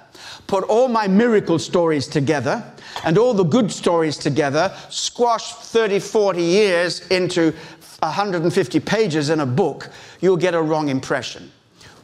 put 0.47 0.63
all 0.63 0.87
my 0.87 1.07
miracle 1.07 1.59
stories 1.59 2.07
together, 2.07 2.63
and 3.03 3.17
all 3.17 3.33
the 3.33 3.43
good 3.43 3.71
stories 3.71 4.17
together, 4.17 4.73
squash 4.89 5.53
30, 5.53 5.99
40 5.99 6.41
years 6.41 7.05
into 7.07 7.53
150 7.99 8.79
pages 8.79 9.29
in 9.29 9.39
a 9.39 9.45
book, 9.45 9.89
you'll 10.21 10.37
get 10.37 10.53
a 10.53 10.61
wrong 10.61 10.89
impression. 10.89 11.51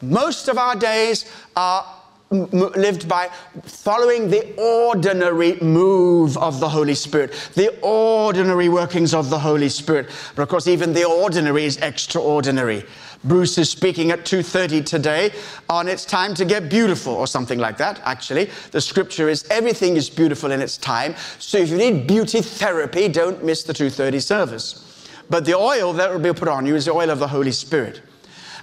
Most 0.01 0.47
of 0.47 0.57
our 0.57 0.75
days 0.75 1.25
are 1.55 1.85
lived 2.31 3.09
by 3.09 3.29
following 3.63 4.29
the 4.29 4.55
ordinary 4.55 5.59
move 5.59 6.37
of 6.37 6.59
the 6.61 6.69
Holy 6.69 6.95
Spirit, 6.95 7.33
the 7.55 7.77
ordinary 7.81 8.69
workings 8.69 9.13
of 9.13 9.29
the 9.29 9.37
Holy 9.37 9.67
Spirit. 9.67 10.09
But 10.35 10.43
of 10.43 10.49
course, 10.49 10.67
even 10.67 10.93
the 10.93 11.03
ordinary 11.03 11.65
is 11.65 11.77
extraordinary. 11.77 12.85
Bruce 13.23 13.57
is 13.57 13.69
speaking 13.69 14.11
at 14.11 14.25
2:30 14.25 14.81
today 14.81 15.31
on 15.69 15.87
it's 15.87 16.05
time 16.05 16.33
to 16.35 16.45
get 16.45 16.69
beautiful 16.69 17.13
or 17.13 17.27
something 17.27 17.59
like 17.59 17.77
that. 17.77 17.99
Actually, 18.03 18.49
the 18.71 18.81
scripture 18.81 19.29
is 19.29 19.45
everything 19.51 19.95
is 19.95 20.09
beautiful 20.09 20.51
in 20.51 20.61
its 20.61 20.77
time. 20.77 21.15
So 21.37 21.57
if 21.57 21.69
you 21.69 21.77
need 21.77 22.07
beauty 22.07 22.41
therapy, 22.41 23.09
don't 23.09 23.43
miss 23.43 23.63
the 23.63 23.73
2:30 23.73 24.19
service. 24.19 24.90
But 25.31 25.45
the 25.45 25.55
oil 25.55 25.93
that 25.93 26.11
will 26.11 26.19
be 26.19 26.37
put 26.37 26.49
on 26.49 26.65
you 26.65 26.75
is 26.75 26.85
the 26.85 26.91
oil 26.91 27.09
of 27.09 27.19
the 27.19 27.27
Holy 27.27 27.53
Spirit. 27.53 28.01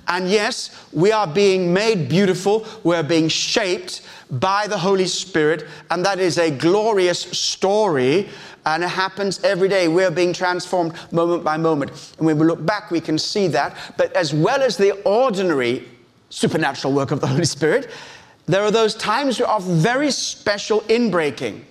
And 0.07 0.29
yes, 0.29 0.87
we 0.93 1.13
are 1.13 1.27
being 1.27 1.73
made 1.73 2.11
beautiful, 2.11 2.67
we're 2.85 3.03
being 3.03 3.29
shaped 3.29 4.03
by 4.31 4.67
the 4.67 4.77
Holy 4.77 5.07
Spirit, 5.07 5.67
and 5.91 6.05
that 6.05 6.19
is 6.19 6.37
a 6.37 6.51
glorious 6.51 7.21
story. 7.21 8.29
And 8.67 8.85
it 8.85 8.89
happens 8.89 9.43
every 9.45 9.69
day. 9.71 9.89
We're 9.89 10.11
being 10.11 10.35
transformed 10.35 10.93
moment 11.11 11.43
by 11.43 11.57
moment. 11.57 12.15
And 12.19 12.27
when 12.27 12.39
we 12.39 12.47
look 12.47 12.65
back, 12.67 12.91
we 12.91 13.01
can 13.01 13.17
see 13.17 13.49
that. 13.49 13.75
But 13.97 14.13
as 14.13 14.35
well 14.35 14.61
as 14.63 14.77
the 14.77 14.93
ordinary 15.05 15.89
supernatural 16.29 16.93
work 16.93 17.11
of 17.11 17.23
the 17.23 17.29
Holy 17.29 17.47
Spirit, 17.47 17.89
there 18.45 18.63
are 18.63 18.71
those 18.71 18.95
times 18.95 19.41
of 19.41 19.65
very 19.65 20.11
special 20.11 20.83
inbreaking. 20.83 21.63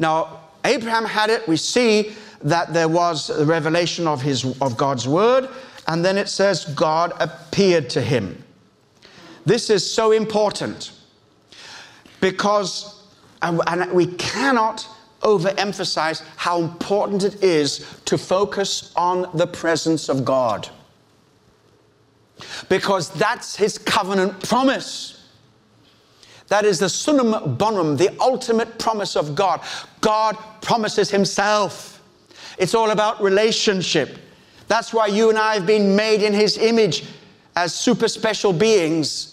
Now, 0.00 0.40
Abraham 0.64 1.04
had 1.04 1.30
it. 1.30 1.46
We 1.46 1.56
see 1.56 2.12
that 2.42 2.72
there 2.72 2.88
was 2.88 3.30
a 3.30 3.44
revelation 3.44 4.06
of, 4.06 4.22
his, 4.22 4.44
of 4.60 4.76
God's 4.76 5.06
word, 5.06 5.48
and 5.86 6.04
then 6.04 6.16
it 6.16 6.28
says 6.28 6.64
God 6.74 7.12
appeared 7.20 7.90
to 7.90 8.00
him. 8.00 8.42
This 9.44 9.70
is 9.70 9.90
so 9.90 10.12
important 10.12 10.92
because, 12.20 13.02
and 13.42 13.92
we 13.92 14.06
cannot 14.06 14.86
overemphasize 15.22 16.22
how 16.36 16.60
important 16.60 17.24
it 17.24 17.42
is 17.42 18.00
to 18.06 18.16
focus 18.16 18.92
on 18.96 19.28
the 19.34 19.46
presence 19.46 20.08
of 20.08 20.24
God. 20.24 20.68
Because 22.68 23.10
that's 23.10 23.56
his 23.56 23.76
covenant 23.76 24.42
promise. 24.48 25.28
That 26.48 26.64
is 26.64 26.78
the 26.78 26.88
summum 26.88 27.56
bonum, 27.56 27.96
the 27.96 28.16
ultimate 28.18 28.78
promise 28.78 29.14
of 29.14 29.34
God. 29.34 29.60
God 30.00 30.36
promises 30.62 31.10
himself. 31.10 31.99
It's 32.60 32.74
all 32.74 32.90
about 32.90 33.22
relationship. 33.22 34.18
That's 34.68 34.92
why 34.92 35.06
you 35.06 35.30
and 35.30 35.38
I 35.38 35.54
have 35.54 35.66
been 35.66 35.96
made 35.96 36.22
in 36.22 36.34
His 36.34 36.58
image 36.58 37.04
as 37.56 37.74
super 37.74 38.06
special 38.06 38.52
beings 38.52 39.29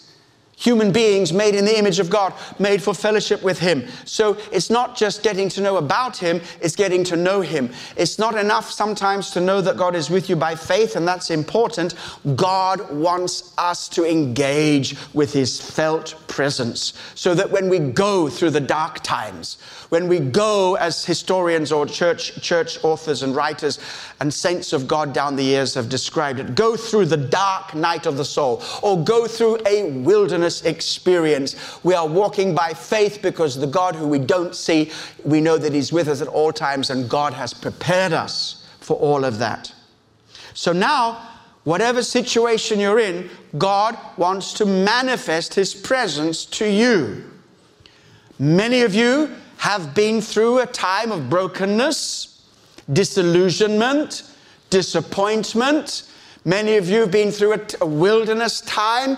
human 0.58 0.90
beings 0.90 1.32
made 1.32 1.54
in 1.54 1.64
the 1.64 1.78
image 1.78 2.00
of 2.00 2.10
God, 2.10 2.34
made 2.58 2.82
for 2.82 2.92
fellowship 2.92 3.42
with 3.42 3.60
Him. 3.60 3.86
So 4.04 4.36
it's 4.52 4.70
not 4.70 4.96
just 4.96 5.22
getting 5.22 5.48
to 5.50 5.60
know 5.60 5.76
about 5.76 6.16
Him, 6.16 6.40
it's 6.60 6.74
getting 6.74 7.04
to 7.04 7.16
know 7.16 7.40
Him. 7.40 7.70
It's 7.96 8.18
not 8.18 8.36
enough 8.36 8.70
sometimes 8.70 9.30
to 9.30 9.40
know 9.40 9.60
that 9.60 9.76
God 9.76 9.94
is 9.94 10.10
with 10.10 10.28
you 10.28 10.34
by 10.34 10.56
faith, 10.56 10.96
and 10.96 11.06
that's 11.06 11.30
important. 11.30 11.94
God 12.34 12.90
wants 12.90 13.54
us 13.56 13.88
to 13.90 14.04
engage 14.04 14.96
with 15.14 15.32
His 15.32 15.60
felt 15.60 16.16
presence 16.26 16.92
so 17.14 17.34
that 17.34 17.50
when 17.50 17.68
we 17.68 17.78
go 17.78 18.28
through 18.28 18.50
the 18.50 18.60
dark 18.60 19.02
times, 19.04 19.58
when 19.90 20.08
we 20.08 20.18
go 20.18 20.74
as 20.74 21.04
historians 21.04 21.72
or 21.72 21.86
church, 21.86 22.40
church 22.42 22.82
authors 22.84 23.22
and 23.22 23.34
writers 23.34 23.78
and 24.20 24.32
saints 24.32 24.72
of 24.72 24.86
God 24.86 25.12
down 25.12 25.36
the 25.36 25.42
years 25.42 25.74
have 25.74 25.88
described 25.88 26.40
it, 26.40 26.54
go 26.54 26.76
through 26.76 27.06
the 27.06 27.16
dark 27.16 27.74
night 27.74 28.06
of 28.06 28.16
the 28.16 28.24
soul 28.24 28.62
or 28.82 29.02
go 29.02 29.26
through 29.26 29.58
a 29.66 29.90
wilderness 29.90 30.47
experience. 30.64 31.56
We 31.84 31.94
are 31.94 32.06
walking 32.06 32.54
by 32.54 32.74
faith 32.74 33.20
because 33.22 33.56
the 33.56 33.66
God 33.66 33.94
who 33.94 34.06
we 34.06 34.18
don't 34.18 34.54
see, 34.54 34.90
we 35.24 35.40
know 35.40 35.58
that 35.58 35.72
He's 35.72 35.92
with 35.92 36.08
us 36.08 36.20
at 36.20 36.28
all 36.28 36.52
times 36.52 36.90
and 36.90 37.08
God 37.08 37.32
has 37.32 37.54
prepared 37.54 38.12
us 38.12 38.66
for 38.80 38.96
all 38.96 39.24
of 39.24 39.38
that. 39.38 39.72
So 40.54 40.72
now, 40.72 41.28
whatever 41.64 42.02
situation 42.02 42.80
you're 42.80 42.98
in, 42.98 43.30
God 43.56 43.96
wants 44.16 44.52
to 44.54 44.66
manifest 44.66 45.54
His 45.54 45.74
presence 45.74 46.44
to 46.46 46.68
you. 46.68 47.24
Many 48.38 48.82
of 48.82 48.94
you 48.94 49.34
have 49.58 49.94
been 49.94 50.20
through 50.20 50.60
a 50.60 50.66
time 50.66 51.10
of 51.10 51.28
brokenness, 51.28 52.46
disillusionment, 52.92 54.22
disappointment. 54.70 56.10
Many 56.44 56.76
of 56.76 56.88
you 56.88 57.00
have 57.00 57.10
been 57.10 57.30
through 57.30 57.60
a, 57.80 57.86
wilderness 57.86 58.60
time. 58.62 59.16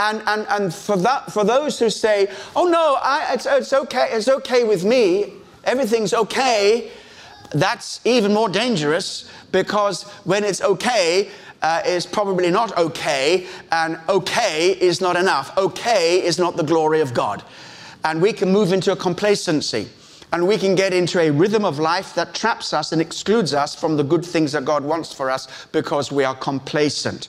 And, 0.00 0.22
and, 0.26 0.46
and 0.48 0.74
for, 0.74 0.96
that, 0.96 1.30
for 1.30 1.44
those 1.44 1.78
who 1.78 1.90
say, 1.90 2.28
oh 2.56 2.64
no, 2.64 2.96
I, 3.00 3.34
it's, 3.34 3.46
it's, 3.46 3.72
okay, 3.72 4.08
it's 4.10 4.28
okay 4.28 4.64
with 4.64 4.84
me, 4.84 5.34
everything's 5.64 6.12
okay, 6.12 6.90
that's 7.52 8.00
even 8.04 8.32
more 8.32 8.48
dangerous 8.48 9.30
because 9.52 10.04
when 10.24 10.42
it's 10.42 10.62
okay, 10.62 11.30
uh, 11.62 11.82
is 11.84 12.06
probably 12.06 12.50
not 12.50 12.74
okay, 12.78 13.46
and 13.70 13.98
okay 14.08 14.70
is 14.80 15.02
not 15.02 15.14
enough. 15.14 15.56
Okay 15.58 16.24
is 16.24 16.38
not 16.38 16.56
the 16.56 16.64
glory 16.64 17.02
of 17.02 17.12
God 17.12 17.44
and 18.04 18.20
we 18.22 18.32
can 18.32 18.50
move 18.50 18.72
into 18.72 18.92
a 18.92 18.96
complacency 18.96 19.88
and 20.32 20.46
we 20.46 20.56
can 20.56 20.74
get 20.74 20.92
into 20.92 21.18
a 21.18 21.30
rhythm 21.30 21.64
of 21.64 21.78
life 21.78 22.14
that 22.14 22.34
traps 22.34 22.72
us 22.72 22.92
and 22.92 23.02
excludes 23.02 23.52
us 23.52 23.74
from 23.74 23.96
the 23.96 24.04
good 24.04 24.24
things 24.24 24.52
that 24.52 24.64
God 24.64 24.84
wants 24.84 25.12
for 25.12 25.30
us 25.30 25.66
because 25.72 26.12
we 26.12 26.24
are 26.24 26.36
complacent. 26.36 27.28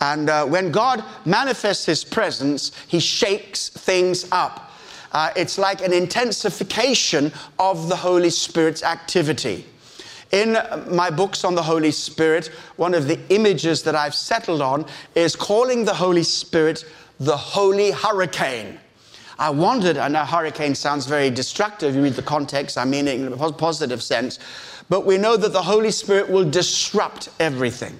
And 0.00 0.28
uh, 0.28 0.44
when 0.44 0.70
God 0.70 1.04
manifests 1.24 1.86
His 1.86 2.04
presence, 2.04 2.72
He 2.86 3.00
shakes 3.00 3.68
things 3.68 4.26
up. 4.32 4.72
Uh, 5.12 5.30
it's 5.36 5.58
like 5.58 5.80
an 5.82 5.92
intensification 5.92 7.32
of 7.58 7.88
the 7.88 7.96
Holy 7.96 8.30
Spirit's 8.30 8.82
activity. 8.82 9.64
In 10.32 10.58
my 10.90 11.08
books 11.08 11.44
on 11.44 11.54
the 11.54 11.62
Holy 11.62 11.92
Spirit, 11.92 12.48
one 12.76 12.94
of 12.94 13.06
the 13.06 13.18
images 13.30 13.82
that 13.84 13.94
I've 13.94 14.14
settled 14.14 14.60
on 14.60 14.84
is 15.14 15.36
calling 15.36 15.84
the 15.84 15.94
Holy 15.94 16.24
Spirit 16.24 16.84
the 17.20 17.36
Holy 17.36 17.92
Hurricane. 17.92 18.78
I 19.38 19.50
wondered, 19.50 19.96
I 19.98 20.08
know 20.08 20.24
hurricane 20.24 20.74
sounds 20.74 21.06
very 21.06 21.30
destructive. 21.30 21.94
You 21.94 22.02
read 22.02 22.14
the 22.14 22.22
context, 22.22 22.76
I 22.76 22.84
mean 22.84 23.06
it 23.06 23.20
in 23.20 23.32
a 23.32 23.52
positive 23.52 24.02
sense. 24.02 24.38
But 24.88 25.04
we 25.04 25.18
know 25.18 25.36
that 25.36 25.52
the 25.52 25.62
Holy 25.62 25.90
Spirit 25.90 26.28
will 26.28 26.48
disrupt 26.48 27.28
everything. 27.38 27.98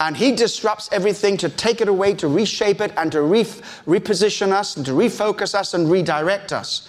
And 0.00 0.16
He 0.16 0.32
disrupts 0.32 0.88
everything 0.92 1.36
to 1.38 1.48
take 1.48 1.80
it 1.80 1.88
away, 1.88 2.14
to 2.14 2.28
reshape 2.28 2.80
it, 2.80 2.92
and 2.96 3.12
to 3.12 3.22
re- 3.22 3.44
reposition 3.86 4.52
us, 4.52 4.76
and 4.76 4.84
to 4.86 4.92
refocus 4.92 5.54
us, 5.54 5.74
and 5.74 5.90
redirect 5.90 6.52
us. 6.52 6.88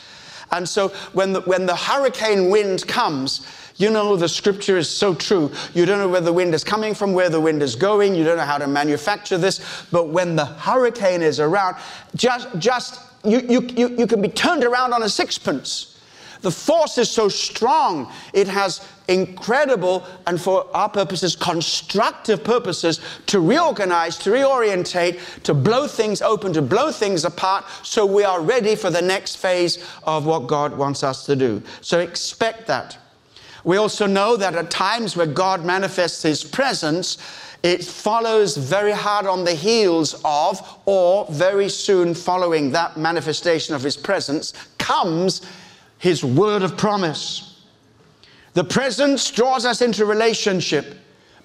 And 0.52 0.68
so 0.68 0.90
when 1.14 1.34
the, 1.34 1.42
when 1.42 1.66
the 1.66 1.76
hurricane 1.76 2.50
wind 2.50 2.88
comes, 2.88 3.48
you 3.78 3.90
know 3.90 4.16
the 4.16 4.30
scripture 4.30 4.78
is 4.78 4.90
so 4.90 5.14
true. 5.14 5.52
You 5.74 5.86
don't 5.86 6.00
know 6.00 6.08
where 6.08 6.22
the 6.22 6.32
wind 6.32 6.54
is 6.56 6.64
coming 6.64 6.94
from, 6.94 7.14
where 7.14 7.30
the 7.30 7.42
wind 7.42 7.62
is 7.62 7.76
going. 7.76 8.16
You 8.16 8.24
don't 8.24 8.38
know 8.38 8.44
how 8.44 8.58
to 8.58 8.68
manufacture 8.68 9.38
this. 9.38 9.86
But 9.92 10.10
when 10.10 10.36
the 10.36 10.46
hurricane 10.46 11.22
is 11.22 11.40
around, 11.40 11.76
just, 12.16 12.48
just 12.58 13.02
you, 13.26 13.42
you, 13.42 13.62
you, 13.76 13.90
you 13.98 14.08
can 14.08 14.22
be 14.22 14.30
turned 14.30 14.64
around 14.64 14.94
on 14.94 15.04
a 15.04 15.10
sixpence. 15.10 16.00
The 16.42 16.52
force 16.52 16.98
is 16.98 17.10
so 17.10 17.28
strong, 17.28 18.12
it 18.34 18.48
has 18.48 18.88
incredible 19.08 20.06
and 20.26 20.40
for 20.40 20.68
our 20.76 20.90
purposes, 20.90 21.36
constructive 21.36 22.44
purposes 22.44 23.00
to 23.28 23.40
reorganize, 23.40 24.18
to 24.20 24.30
reorientate, 24.32 25.20
to 25.44 25.54
blow 25.54 25.88
things 25.88 26.22
open, 26.22 26.54
to 26.54 26.62
blow 26.62 26.92
things 26.92 27.26
apart, 27.26 27.66
so 27.84 28.06
we 28.06 28.24
are 28.24 28.42
ready 28.42 28.76
for 28.76 28.90
the 28.90 29.02
next 29.02 29.38
phase 29.38 29.84
of 30.04 30.26
what 30.26 30.48
God 30.48 30.78
wants 30.78 31.04
us 31.04 31.26
to 31.26 31.36
do. 31.36 31.62
So 31.82 32.00
expect 32.00 32.68
that. 32.68 32.98
We 33.64 33.78
also 33.78 34.06
know 34.06 34.38
that 34.38 34.56
at 34.56 34.70
times 34.70 35.18
where 35.18 35.26
God 35.26 35.66
manifests 35.66 36.22
His 36.22 36.44
presence, 36.44 37.18
it 37.64 37.84
follows 37.84 38.58
very 38.58 38.92
hard 38.92 39.26
on 39.26 39.44
the 39.44 39.56
heels 39.56 40.22
of, 40.24 40.80
or 40.86 41.26
very 41.32 41.68
soon 41.70 42.14
following 42.14 42.72
that 42.72 42.96
manifestation 42.96 43.74
of 43.74 43.82
His 43.82 43.98
presence, 43.98 44.54
comes 44.78 45.42
His 45.98 46.24
word 46.24 46.62
of 46.62 46.78
promise. 46.78 47.55
The 48.56 48.64
presence 48.64 49.30
draws 49.32 49.66
us 49.66 49.82
into 49.82 50.06
relationship, 50.06 50.96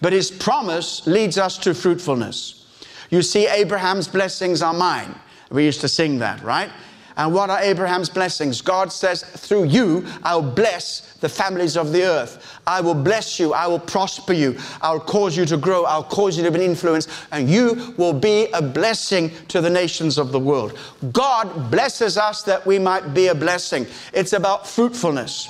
but 0.01 0.13
His 0.13 0.31
promise 0.31 1.07
leads 1.07 1.39
us 1.39 1.59
to 1.59 1.75
fruitfulness. 1.75 2.87
You 3.11 3.23
see, 3.23 3.49
Abraham's 3.49 4.07
blessings 4.07 4.63
are 4.63 4.73
mine. 4.73 5.15
We 5.51 5.65
used 5.65 5.81
to 5.81 5.89
sing 5.89 6.21
that, 6.21 6.41
right? 6.45 6.71
And 7.17 7.35
what 7.35 7.51
are 7.51 7.61
Abraham's 7.61 8.09
blessings? 8.09 8.63
God 8.63 8.93
says, 8.93 9.25
through 9.25 9.65
you, 9.65 10.07
I'll 10.23 10.41
bless 10.41 11.17
the 11.17 11.29
families 11.29 11.77
of 11.77 11.93
the 11.93 12.05
earth. 12.05 12.61
I 12.65 12.81
will 12.81 12.95
bless 12.95 13.41
you. 13.41 13.53
I 13.53 13.67
will 13.67 13.81
prosper 13.81 14.33
you. 14.33 14.57
I'll 14.81 15.01
cause 15.01 15.37
you 15.37 15.45
to 15.47 15.57
grow. 15.57 15.85
I'll 15.85 16.05
cause 16.05 16.39
you 16.39 16.45
to 16.45 16.51
be 16.53 16.65
an 16.65 16.71
influence. 16.71 17.09
And 17.33 17.51
you 17.51 17.93
will 17.99 18.13
be 18.13 18.47
a 18.55 18.63
blessing 18.63 19.33
to 19.49 19.61
the 19.61 19.69
nations 19.69 20.17
of 20.17 20.31
the 20.31 20.39
world. 20.39 20.79
God 21.13 21.73
blesses 21.73 22.17
us 22.17 22.45
that 22.45 22.65
we 22.65 22.79
might 22.79 23.13
be 23.13 23.27
a 23.27 23.35
blessing. 23.35 23.87
It's 24.15 24.33
about 24.33 24.67
fruitfulness. 24.67 25.49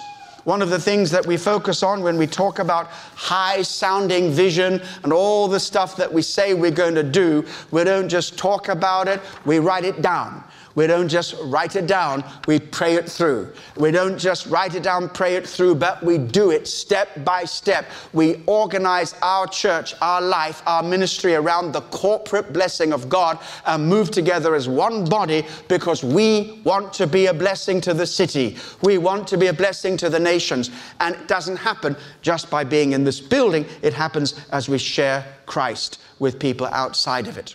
One 0.50 0.62
of 0.62 0.70
the 0.70 0.80
things 0.80 1.12
that 1.12 1.24
we 1.24 1.36
focus 1.36 1.84
on 1.84 2.02
when 2.02 2.16
we 2.16 2.26
talk 2.26 2.58
about 2.58 2.88
high 2.88 3.62
sounding 3.62 4.32
vision 4.32 4.82
and 5.04 5.12
all 5.12 5.46
the 5.46 5.60
stuff 5.60 5.94
that 5.94 6.12
we 6.12 6.22
say 6.22 6.54
we're 6.54 6.72
going 6.72 6.96
to 6.96 7.04
do, 7.04 7.46
we 7.70 7.84
don't 7.84 8.08
just 8.08 8.36
talk 8.36 8.68
about 8.68 9.06
it, 9.06 9.20
we 9.44 9.60
write 9.60 9.84
it 9.84 10.02
down. 10.02 10.42
We 10.80 10.86
don't 10.86 11.10
just 11.10 11.34
write 11.42 11.76
it 11.76 11.86
down, 11.86 12.24
we 12.46 12.58
pray 12.58 12.94
it 12.94 13.06
through. 13.06 13.52
We 13.76 13.90
don't 13.90 14.16
just 14.16 14.46
write 14.46 14.74
it 14.74 14.82
down, 14.82 15.10
pray 15.10 15.36
it 15.36 15.46
through, 15.46 15.74
but 15.74 16.02
we 16.02 16.16
do 16.16 16.52
it 16.52 16.66
step 16.66 17.22
by 17.22 17.44
step. 17.44 17.84
We 18.14 18.42
organize 18.46 19.14
our 19.20 19.46
church, 19.46 19.94
our 20.00 20.22
life, 20.22 20.62
our 20.64 20.82
ministry 20.82 21.34
around 21.34 21.72
the 21.72 21.82
corporate 21.82 22.54
blessing 22.54 22.94
of 22.94 23.10
God 23.10 23.38
and 23.66 23.86
move 23.86 24.10
together 24.10 24.54
as 24.54 24.70
one 24.70 25.04
body 25.04 25.44
because 25.68 26.02
we 26.02 26.62
want 26.64 26.94
to 26.94 27.06
be 27.06 27.26
a 27.26 27.34
blessing 27.34 27.82
to 27.82 27.92
the 27.92 28.06
city. 28.06 28.56
We 28.80 28.96
want 28.96 29.28
to 29.28 29.36
be 29.36 29.48
a 29.48 29.52
blessing 29.52 29.98
to 29.98 30.08
the 30.08 30.18
nations. 30.18 30.70
And 31.00 31.14
it 31.14 31.28
doesn't 31.28 31.58
happen 31.58 31.94
just 32.22 32.48
by 32.48 32.64
being 32.64 32.94
in 32.94 33.04
this 33.04 33.20
building, 33.20 33.66
it 33.82 33.92
happens 33.92 34.40
as 34.50 34.66
we 34.66 34.78
share 34.78 35.26
Christ 35.44 36.00
with 36.18 36.38
people 36.38 36.68
outside 36.68 37.26
of 37.26 37.36
it. 37.36 37.54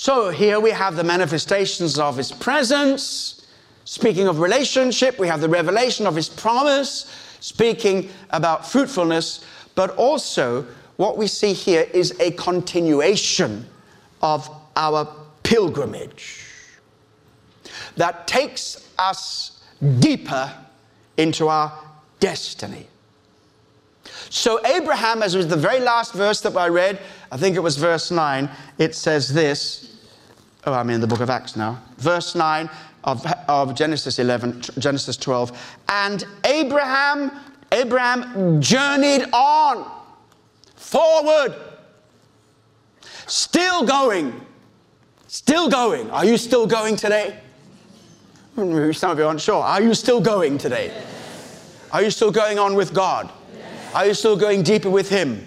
So 0.00 0.30
here 0.30 0.60
we 0.60 0.70
have 0.70 0.94
the 0.94 1.02
manifestations 1.02 1.98
of 1.98 2.16
his 2.16 2.30
presence. 2.30 3.44
Speaking 3.84 4.28
of 4.28 4.38
relationship, 4.38 5.18
we 5.18 5.26
have 5.26 5.40
the 5.40 5.48
revelation 5.48 6.06
of 6.06 6.14
his 6.14 6.28
promise, 6.28 7.12
speaking 7.40 8.08
about 8.30 8.64
fruitfulness, 8.64 9.44
but 9.74 9.90
also 9.96 10.64
what 10.98 11.18
we 11.18 11.26
see 11.26 11.52
here 11.52 11.80
is 11.92 12.14
a 12.20 12.30
continuation 12.30 13.66
of 14.22 14.48
our 14.76 15.12
pilgrimage 15.42 16.44
that 17.96 18.28
takes 18.28 18.88
us 19.00 19.64
deeper 19.98 20.54
into 21.16 21.48
our 21.48 21.76
destiny. 22.20 22.86
So, 24.30 24.64
Abraham, 24.64 25.24
as 25.24 25.34
was 25.34 25.48
the 25.48 25.56
very 25.56 25.80
last 25.80 26.14
verse 26.14 26.40
that 26.42 26.56
I 26.56 26.68
read, 26.68 27.00
I 27.32 27.36
think 27.36 27.56
it 27.56 27.60
was 27.60 27.76
verse 27.76 28.12
9, 28.12 28.48
it 28.78 28.94
says 28.94 29.34
this 29.34 29.87
oh, 30.66 30.72
I'm 30.72 30.90
in 30.90 31.00
the 31.00 31.06
book 31.06 31.20
of 31.20 31.30
Acts 31.30 31.56
now. 31.56 31.82
Verse 31.96 32.34
9 32.34 32.68
of, 33.04 33.26
of 33.48 33.74
Genesis 33.74 34.18
11, 34.18 34.62
Genesis 34.78 35.16
12. 35.16 35.76
And 35.88 36.24
Abraham, 36.44 37.30
Abraham 37.72 38.60
journeyed 38.60 39.26
on 39.32 39.90
forward, 40.76 41.54
still 43.26 43.84
going, 43.84 44.40
still 45.26 45.68
going. 45.68 46.10
Are 46.10 46.24
you 46.24 46.36
still 46.36 46.66
going 46.66 46.96
today? 46.96 47.40
Some 48.56 49.10
of 49.10 49.18
you 49.18 49.26
aren't 49.26 49.40
sure. 49.40 49.62
Are 49.62 49.82
you 49.82 49.94
still 49.94 50.20
going 50.20 50.58
today? 50.58 50.92
Are 51.92 52.02
you 52.02 52.10
still 52.10 52.32
going 52.32 52.58
on 52.58 52.74
with 52.74 52.92
God? 52.92 53.30
Are 53.94 54.06
you 54.06 54.14
still 54.14 54.36
going 54.36 54.62
deeper 54.62 54.90
with 54.90 55.08
Him? 55.08 55.46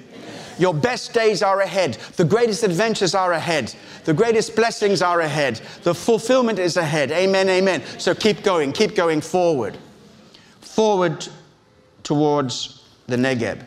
Your 0.57 0.73
best 0.73 1.13
days 1.13 1.41
are 1.41 1.61
ahead. 1.61 1.95
The 2.15 2.25
greatest 2.25 2.63
adventures 2.63 3.15
are 3.15 3.33
ahead. 3.33 3.73
The 4.05 4.13
greatest 4.13 4.55
blessings 4.55 5.01
are 5.01 5.21
ahead. 5.21 5.61
The 5.83 5.93
fulfillment 5.93 6.59
is 6.59 6.77
ahead. 6.77 7.11
Amen, 7.11 7.49
amen. 7.49 7.83
So 7.97 8.15
keep 8.15 8.43
going, 8.43 8.71
keep 8.71 8.95
going 8.95 9.21
forward. 9.21 9.77
Forward 10.59 11.27
towards 12.03 12.83
the 13.07 13.15
Negeb. 13.15 13.65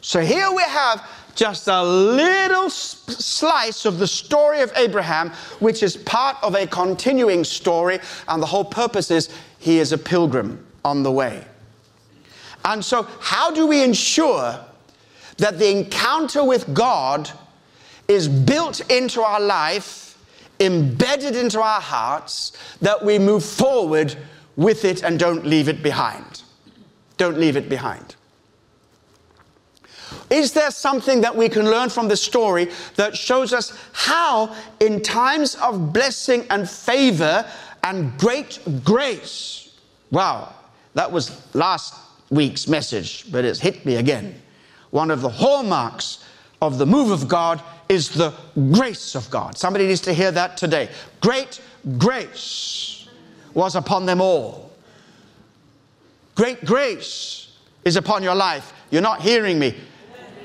So 0.00 0.20
here 0.20 0.50
we 0.52 0.62
have 0.62 1.06
just 1.34 1.68
a 1.68 1.82
little 1.82 2.68
slice 2.68 3.84
of 3.84 3.98
the 3.98 4.06
story 4.06 4.60
of 4.60 4.72
Abraham, 4.74 5.30
which 5.60 5.84
is 5.84 5.96
part 5.96 6.36
of 6.42 6.56
a 6.56 6.66
continuing 6.66 7.44
story, 7.44 8.00
and 8.26 8.42
the 8.42 8.46
whole 8.46 8.64
purpose 8.64 9.10
is 9.12 9.30
he 9.58 9.78
is 9.78 9.92
a 9.92 9.98
pilgrim 9.98 10.66
on 10.84 11.04
the 11.04 11.12
way. 11.12 11.44
And 12.64 12.84
so, 12.84 13.04
how 13.20 13.52
do 13.52 13.66
we 13.68 13.84
ensure 13.84 14.58
that 15.38 15.58
the 15.58 15.70
encounter 15.70 16.44
with 16.44 16.72
God 16.74 17.30
is 18.08 18.28
built 18.28 18.80
into 18.90 19.22
our 19.22 19.40
life, 19.40 20.18
embedded 20.60 21.36
into 21.36 21.60
our 21.60 21.80
hearts, 21.80 22.52
that 22.80 23.04
we 23.04 23.18
move 23.18 23.44
forward 23.44 24.16
with 24.56 24.84
it 24.84 25.02
and 25.02 25.18
don't 25.18 25.46
leave 25.46 25.68
it 25.68 25.82
behind. 25.82 26.42
Don't 27.16 27.38
leave 27.38 27.56
it 27.56 27.68
behind. 27.68 28.16
Is 30.30 30.52
there 30.52 30.70
something 30.70 31.20
that 31.20 31.34
we 31.34 31.48
can 31.48 31.64
learn 31.64 31.88
from 31.88 32.08
the 32.08 32.16
story 32.16 32.70
that 32.96 33.16
shows 33.16 33.52
us 33.52 33.78
how, 33.92 34.54
in 34.80 35.02
times 35.02 35.54
of 35.56 35.92
blessing 35.92 36.46
and 36.50 36.68
favor 36.68 37.48
and 37.84 38.18
great 38.18 38.58
grace, 38.84 39.78
wow, 40.10 40.52
that 40.94 41.10
was 41.10 41.40
last 41.54 41.94
week's 42.30 42.68
message, 42.68 43.30
but 43.30 43.44
it's 43.44 43.60
hit 43.60 43.86
me 43.86 43.96
again 43.96 44.34
one 44.90 45.10
of 45.10 45.20
the 45.20 45.28
hallmarks 45.28 46.24
of 46.60 46.78
the 46.78 46.86
move 46.86 47.10
of 47.10 47.28
God 47.28 47.62
is 47.88 48.10
the 48.10 48.32
grace 48.72 49.14
of 49.14 49.28
God. 49.30 49.56
Somebody 49.56 49.86
needs 49.86 50.00
to 50.02 50.12
hear 50.12 50.30
that 50.32 50.56
today. 50.56 50.88
Great 51.20 51.60
grace 51.98 53.08
was 53.54 53.76
upon 53.76 54.06
them 54.06 54.20
all. 54.20 54.70
Great 56.34 56.64
grace 56.64 57.56
is 57.84 57.96
upon 57.96 58.22
your 58.22 58.34
life. 58.34 58.72
You're 58.90 59.02
not 59.02 59.20
hearing 59.20 59.58
me. 59.58 59.74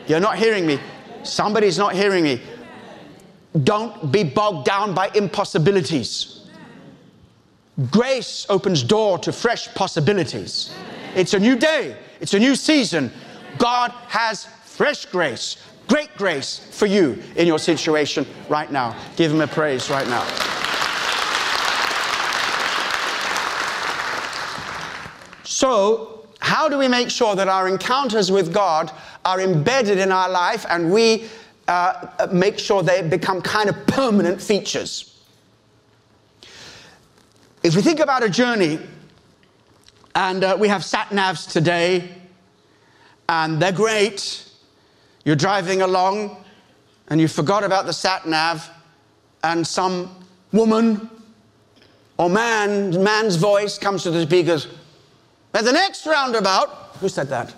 You're 0.08 0.19
not 0.19 0.38
hearing 0.38 0.65
me. 0.65 0.79
Somebody's 1.23 1.77
not 1.77 1.93
hearing 1.93 2.23
me. 2.23 2.41
Don't 3.63 4.12
be 4.12 4.23
bogged 4.23 4.65
down 4.65 4.93
by 4.93 5.12
impossibilities. 5.13 6.47
Grace 7.91 8.45
opens 8.49 8.84
door 8.84 9.17
to 9.19 9.32
fresh 9.32 9.73
possibilities. 9.73 10.73
It's 11.15 11.34
a 11.34 11.39
new 11.39 11.56
day. 11.56 11.95
It's 12.19 12.34
a 12.34 12.39
new 12.39 12.56
season. 12.56 13.12
God 13.58 13.92
has 14.08 14.46
fresh 14.66 15.06
grace, 15.06 15.58
great 15.88 16.16
grace 16.18 16.60
for 16.72 16.86
you 16.86 17.22
in 17.36 17.48
your 17.48 17.60
situation 17.60 18.26
right 18.50 18.72
now. 18.72 18.96
Give 19.16 19.32
Him 19.32 19.42
a 19.42 19.48
praise 19.48 19.89
right 19.89 20.08
now. 20.08 20.24
So, 25.44 26.28
how 26.39 26.68
do 26.68 26.78
we 26.78 26.88
make 26.88 27.10
sure 27.10 27.36
that 27.36 27.48
our 27.48 27.68
encounters 27.68 28.32
with 28.32 28.54
God 28.54 28.92
are 29.24 29.39
embedded 29.39 29.98
in 29.98 30.12
our 30.12 30.30
life 30.30 30.66
and 30.70 30.92
we 30.92 31.30
uh, 31.68 32.28
make 32.32 32.60
sure 32.60 32.84
they 32.84 33.02
become 33.02 33.42
kind 33.42 33.70
of 33.70 33.88
permanent 33.88 34.42
features? 34.42 35.13
if 37.63 37.78
we 37.78 37.82
think 37.82 38.02
about 38.02 38.24
a 38.24 38.30
journey, 38.30 38.78
and 40.16 40.44
uh, 40.44 40.56
we 40.60 40.68
have 40.68 40.84
sat 40.84 41.08
navs 41.10 41.50
today, 41.50 42.10
and 43.29 43.62
they're 43.62 43.71
great. 43.71 44.49
You're 45.25 45.36
driving 45.36 45.81
along, 45.81 46.43
and 47.07 47.19
you 47.19 47.27
forgot 47.27 47.63
about 47.63 47.86
the 47.86 47.93
sat 47.93 48.27
nav, 48.27 48.69
and 49.43 49.65
some 49.65 50.15
woman 50.51 51.09
or 52.17 52.29
man, 52.29 53.03
man's 53.03 53.36
voice 53.36 53.77
comes 53.77 54.03
to 54.03 54.12
the 54.12 54.23
speakers. 54.23 54.67
At 55.53 55.65
the 55.65 55.71
next 55.71 56.05
roundabout, 56.05 56.69
who 56.99 57.09
said 57.09 57.27
that? 57.29 57.53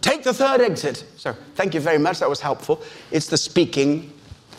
Take 0.00 0.22
the 0.22 0.32
third 0.32 0.60
exit. 0.60 1.04
So, 1.16 1.34
thank 1.54 1.74
you 1.74 1.80
very 1.80 1.98
much. 1.98 2.20
That 2.20 2.28
was 2.28 2.40
helpful. 2.40 2.82
It's 3.10 3.26
the 3.26 3.36
speaking 3.36 4.12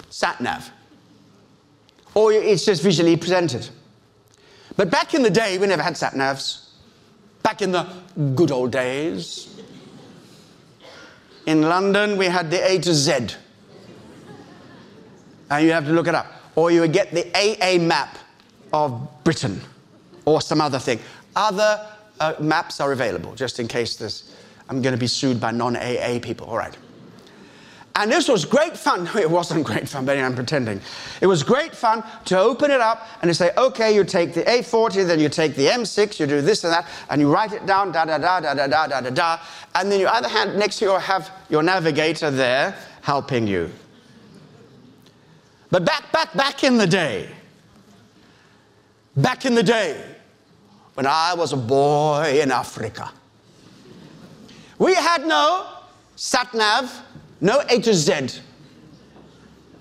sat 0.10 0.42
nav, 0.42 0.70
or 2.14 2.32
it's 2.34 2.66
just 2.66 2.84
visually 2.84 3.16
presented. 3.16 3.70
But 4.76 4.92
back 4.92 5.14
in 5.14 5.24
the 5.24 5.30
day, 5.30 5.58
we 5.58 5.68
never 5.68 5.82
had 5.82 5.98
sat 5.98 6.14
navs. 6.14 6.66
Back 7.44 7.62
in 7.62 7.72
the 7.72 7.88
good 8.36 8.52
old 8.52 8.72
days, 8.72 9.57
in 11.48 11.62
London, 11.62 12.18
we 12.18 12.26
had 12.26 12.52
the 12.52 12.64
A 12.72 12.78
to 12.80 12.94
Z. 12.94 13.30
And 15.50 15.66
you 15.66 15.72
have 15.72 15.86
to 15.86 15.94
look 15.94 16.08
it 16.08 16.14
up. 16.14 16.28
Or 16.56 16.72
you 16.72 16.82
would 16.82 16.94
get 16.94 17.12
the 17.12 17.26
AA 17.34 17.80
map 17.80 18.18
of 18.74 19.24
Britain 19.24 19.62
or 20.26 20.42
some 20.42 20.60
other 20.60 20.78
thing. 20.78 21.00
Other 21.36 21.88
uh, 22.20 22.34
maps 22.40 22.82
are 22.82 22.92
available, 22.92 23.34
just 23.34 23.60
in 23.60 23.68
case 23.68 23.96
this, 23.96 24.36
I'm 24.70 24.82
going 24.82 24.94
to 24.94 25.00
be 25.00 25.08
sued 25.08 25.40
by 25.40 25.52
non 25.52 25.78
AA 25.78 26.20
people. 26.22 26.48
All 26.48 26.58
right. 26.58 26.76
And 28.00 28.12
this 28.12 28.28
was 28.28 28.46
great 28.46 28.78
fun. 28.78 29.10
It 29.18 29.30
wasn't 29.30 29.66
great 29.66 29.90
fun, 29.90 30.06
but 30.06 30.20
I'm 30.20 30.36
pretending. 30.36 30.80
It 31.20 31.26
was 31.26 31.42
great 31.42 31.76
fun 31.76 32.04
to 32.26 32.38
open 32.38 32.70
it 32.70 32.80
up 32.80 33.08
and 33.24 33.30
to 33.30 33.34
say, 33.34 33.50
okay, 33.58 33.96
you 33.96 34.04
take 34.04 34.36
the 34.36 34.44
A40, 34.44 35.08
then 35.08 35.20
you 35.20 35.30
take 35.30 35.56
the 35.56 35.66
M6, 35.66 36.20
you 36.20 36.28
do 36.28 36.40
this 36.40 36.64
and 36.64 36.72
that, 36.72 36.88
and 37.10 37.20
you 37.20 37.34
write 37.34 37.54
it 37.54 37.66
down, 37.66 37.92
da 37.92 38.06
da 38.06 38.20
da 38.20 38.40
da 38.40 38.54
da 38.54 38.68
da 38.68 38.88
da 38.88 39.02
da 39.02 39.10
da. 39.10 39.40
And 39.74 39.92
then 39.92 40.00
your 40.00 40.10
other 40.10 40.30
hand 40.30 40.60
next 40.60 40.78
to 40.78 40.86
you 40.86 40.92
have 40.92 41.32
your 41.50 41.64
navigator 41.64 42.30
there 42.30 42.76
helping 43.02 43.48
you. 43.48 43.72
But 45.72 45.84
back, 45.84 46.12
back, 46.12 46.36
back 46.36 46.64
in 46.64 46.78
the 46.78 46.88
day, 46.88 47.28
back 49.16 49.44
in 49.44 49.56
the 49.56 49.64
day, 49.64 50.06
when 50.94 51.08
I 51.08 51.34
was 51.34 51.52
a 51.52 51.58
boy 51.58 52.42
in 52.44 52.52
Africa, 52.52 53.12
we 54.78 54.94
had 54.94 55.26
no 55.26 55.68
sat 56.16 56.54
nav 56.54 57.04
no 57.42 57.62
A 57.70 57.80
to 57.82 57.94
Z. 57.94 58.42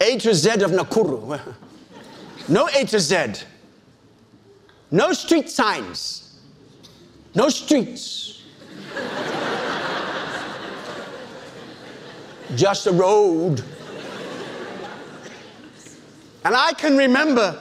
A 0.00 0.18
to 0.18 0.34
Z 0.34 0.50
of 0.62 0.70
Nakuru. 0.70 1.40
No 2.48 2.68
A 2.68 2.84
to 2.84 3.00
Z. 3.00 3.44
No 4.90 5.12
street 5.12 5.50
signs. 5.50 6.40
No 7.34 7.48
streets. 7.48 8.42
Just 12.54 12.86
a 12.86 12.92
road. 12.92 13.62
And 16.44 16.54
I 16.54 16.72
can 16.74 16.96
remember, 16.96 17.58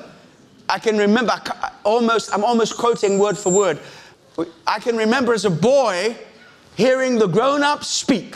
I 0.70 0.78
can 0.78 0.98
remember 0.98 1.42
almost, 1.84 2.32
I'm 2.34 2.44
almost 2.44 2.78
quoting 2.78 3.18
word 3.18 3.38
for 3.38 3.52
word. 3.52 3.80
I 4.68 4.80
can 4.80 4.96
remember 4.96 5.34
as 5.34 5.46
a 5.46 5.50
boy 5.50 6.16
hearing 6.76 7.18
the 7.18 7.28
grown 7.28 7.64
ups 7.64 7.88
speak 7.88 8.36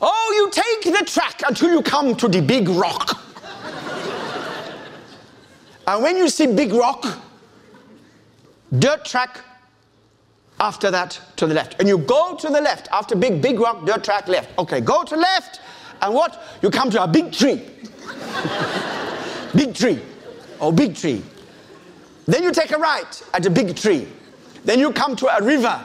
Oh, 0.00 0.32
you 0.34 0.50
take 0.50 0.98
the 0.98 1.04
track 1.04 1.42
until 1.46 1.70
you 1.70 1.82
come 1.82 2.14
to 2.16 2.28
the 2.28 2.40
big 2.40 2.68
rock. 2.68 3.22
and 5.86 6.02
when 6.02 6.16
you 6.16 6.28
see 6.28 6.46
big 6.46 6.72
rock, 6.72 7.18
dirt 8.78 9.04
track, 9.04 9.40
after 10.60 10.90
that 10.90 11.18
to 11.36 11.46
the 11.46 11.54
left. 11.54 11.76
And 11.78 11.88
you 11.88 11.98
go 11.98 12.36
to 12.36 12.48
the 12.48 12.60
left 12.60 12.88
after 12.92 13.16
big, 13.16 13.40
big 13.40 13.58
rock, 13.58 13.86
dirt 13.86 14.04
track 14.04 14.28
left. 14.28 14.56
Okay, 14.58 14.80
go 14.80 15.02
to 15.02 15.16
left. 15.16 15.60
And 16.02 16.14
what? 16.14 16.42
You 16.62 16.70
come 16.70 16.90
to 16.90 17.02
a 17.02 17.08
big 17.08 17.32
tree. 17.32 17.62
big 19.54 19.74
tree. 19.74 20.00
Oh, 20.60 20.70
big 20.70 20.94
tree. 20.94 21.22
Then 22.26 22.42
you 22.42 22.52
take 22.52 22.70
a 22.70 22.78
right 22.78 23.22
at 23.32 23.44
a 23.46 23.50
big 23.50 23.74
tree. 23.74 24.06
Then 24.64 24.78
you 24.78 24.92
come 24.92 25.16
to 25.16 25.26
a 25.34 25.42
river. 25.42 25.82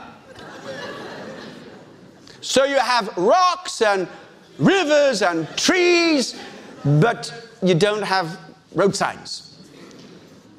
So 2.45 2.63
you 2.63 2.77
have 2.77 3.17
rocks 3.17 3.81
and 3.81 4.07
rivers 4.59 5.23
and 5.23 5.47
trees, 5.57 6.39
but 6.85 7.33
you 7.63 7.73
don't 7.73 8.03
have 8.03 8.39
road 8.75 8.95
signs. 8.95 9.57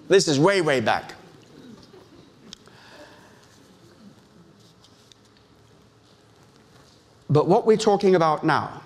This 0.09 0.27
is 0.27 0.40
way, 0.40 0.62
way 0.62 0.81
back. 0.81 1.14
But 7.31 7.46
what 7.46 7.66
we're 7.66 7.77
talking 7.77 8.16
about 8.16 8.42
now, 8.44 8.83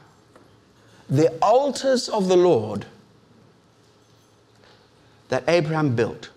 the 1.09 1.31
altars 1.41 2.11
of 2.11 2.29
the 2.29 2.37
Lord 2.37 2.85
that 5.31 5.43
Abraham 5.49 5.97
built, 5.97 6.29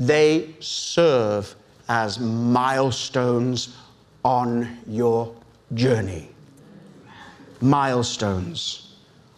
they 0.00 0.56
serve 0.58 1.54
as 1.88 2.18
milestones 2.18 3.76
on 4.28 4.76
your 4.86 5.34
journey. 5.72 6.28
Milestones 7.62 8.96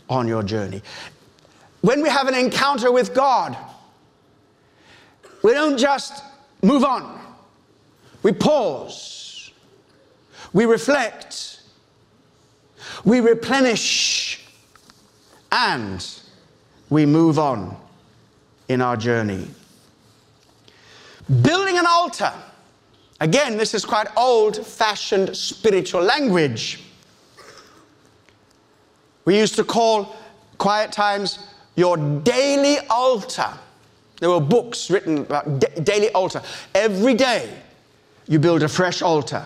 on 0.08 0.26
your 0.26 0.42
journey. 0.42 0.82
When 1.80 2.02
we 2.02 2.08
have 2.08 2.26
an 2.26 2.34
encounter 2.34 2.90
with 2.90 3.14
God, 3.14 3.56
we 5.44 5.52
don't 5.52 5.78
just 5.78 6.24
move 6.60 6.82
on, 6.82 7.20
we 8.24 8.32
pause, 8.32 9.52
we 10.52 10.64
reflect, 10.64 11.62
we 13.04 13.20
replenish, 13.20 14.44
and 15.52 16.04
we 16.90 17.06
move 17.06 17.38
on 17.38 17.76
in 18.68 18.82
our 18.82 18.96
journey. 18.96 19.46
Building 21.42 21.78
an 21.78 21.86
altar 21.86 22.32
Again, 23.20 23.58
this 23.58 23.74
is 23.74 23.84
quite 23.84 24.08
old 24.16 24.66
fashioned 24.66 25.36
spiritual 25.36 26.02
language. 26.02 26.80
We 29.26 29.38
used 29.38 29.56
to 29.56 29.64
call 29.64 30.16
quiet 30.56 30.90
times 30.90 31.38
your 31.76 31.96
daily 31.96 32.78
altar. 32.88 33.48
There 34.20 34.30
were 34.30 34.40
books 34.40 34.90
written 34.90 35.18
about 35.18 35.60
daily 35.84 36.10
altar. 36.10 36.42
Every 36.74 37.14
day 37.14 37.54
you 38.26 38.38
build 38.38 38.62
a 38.62 38.68
fresh 38.68 39.02
altar. 39.02 39.44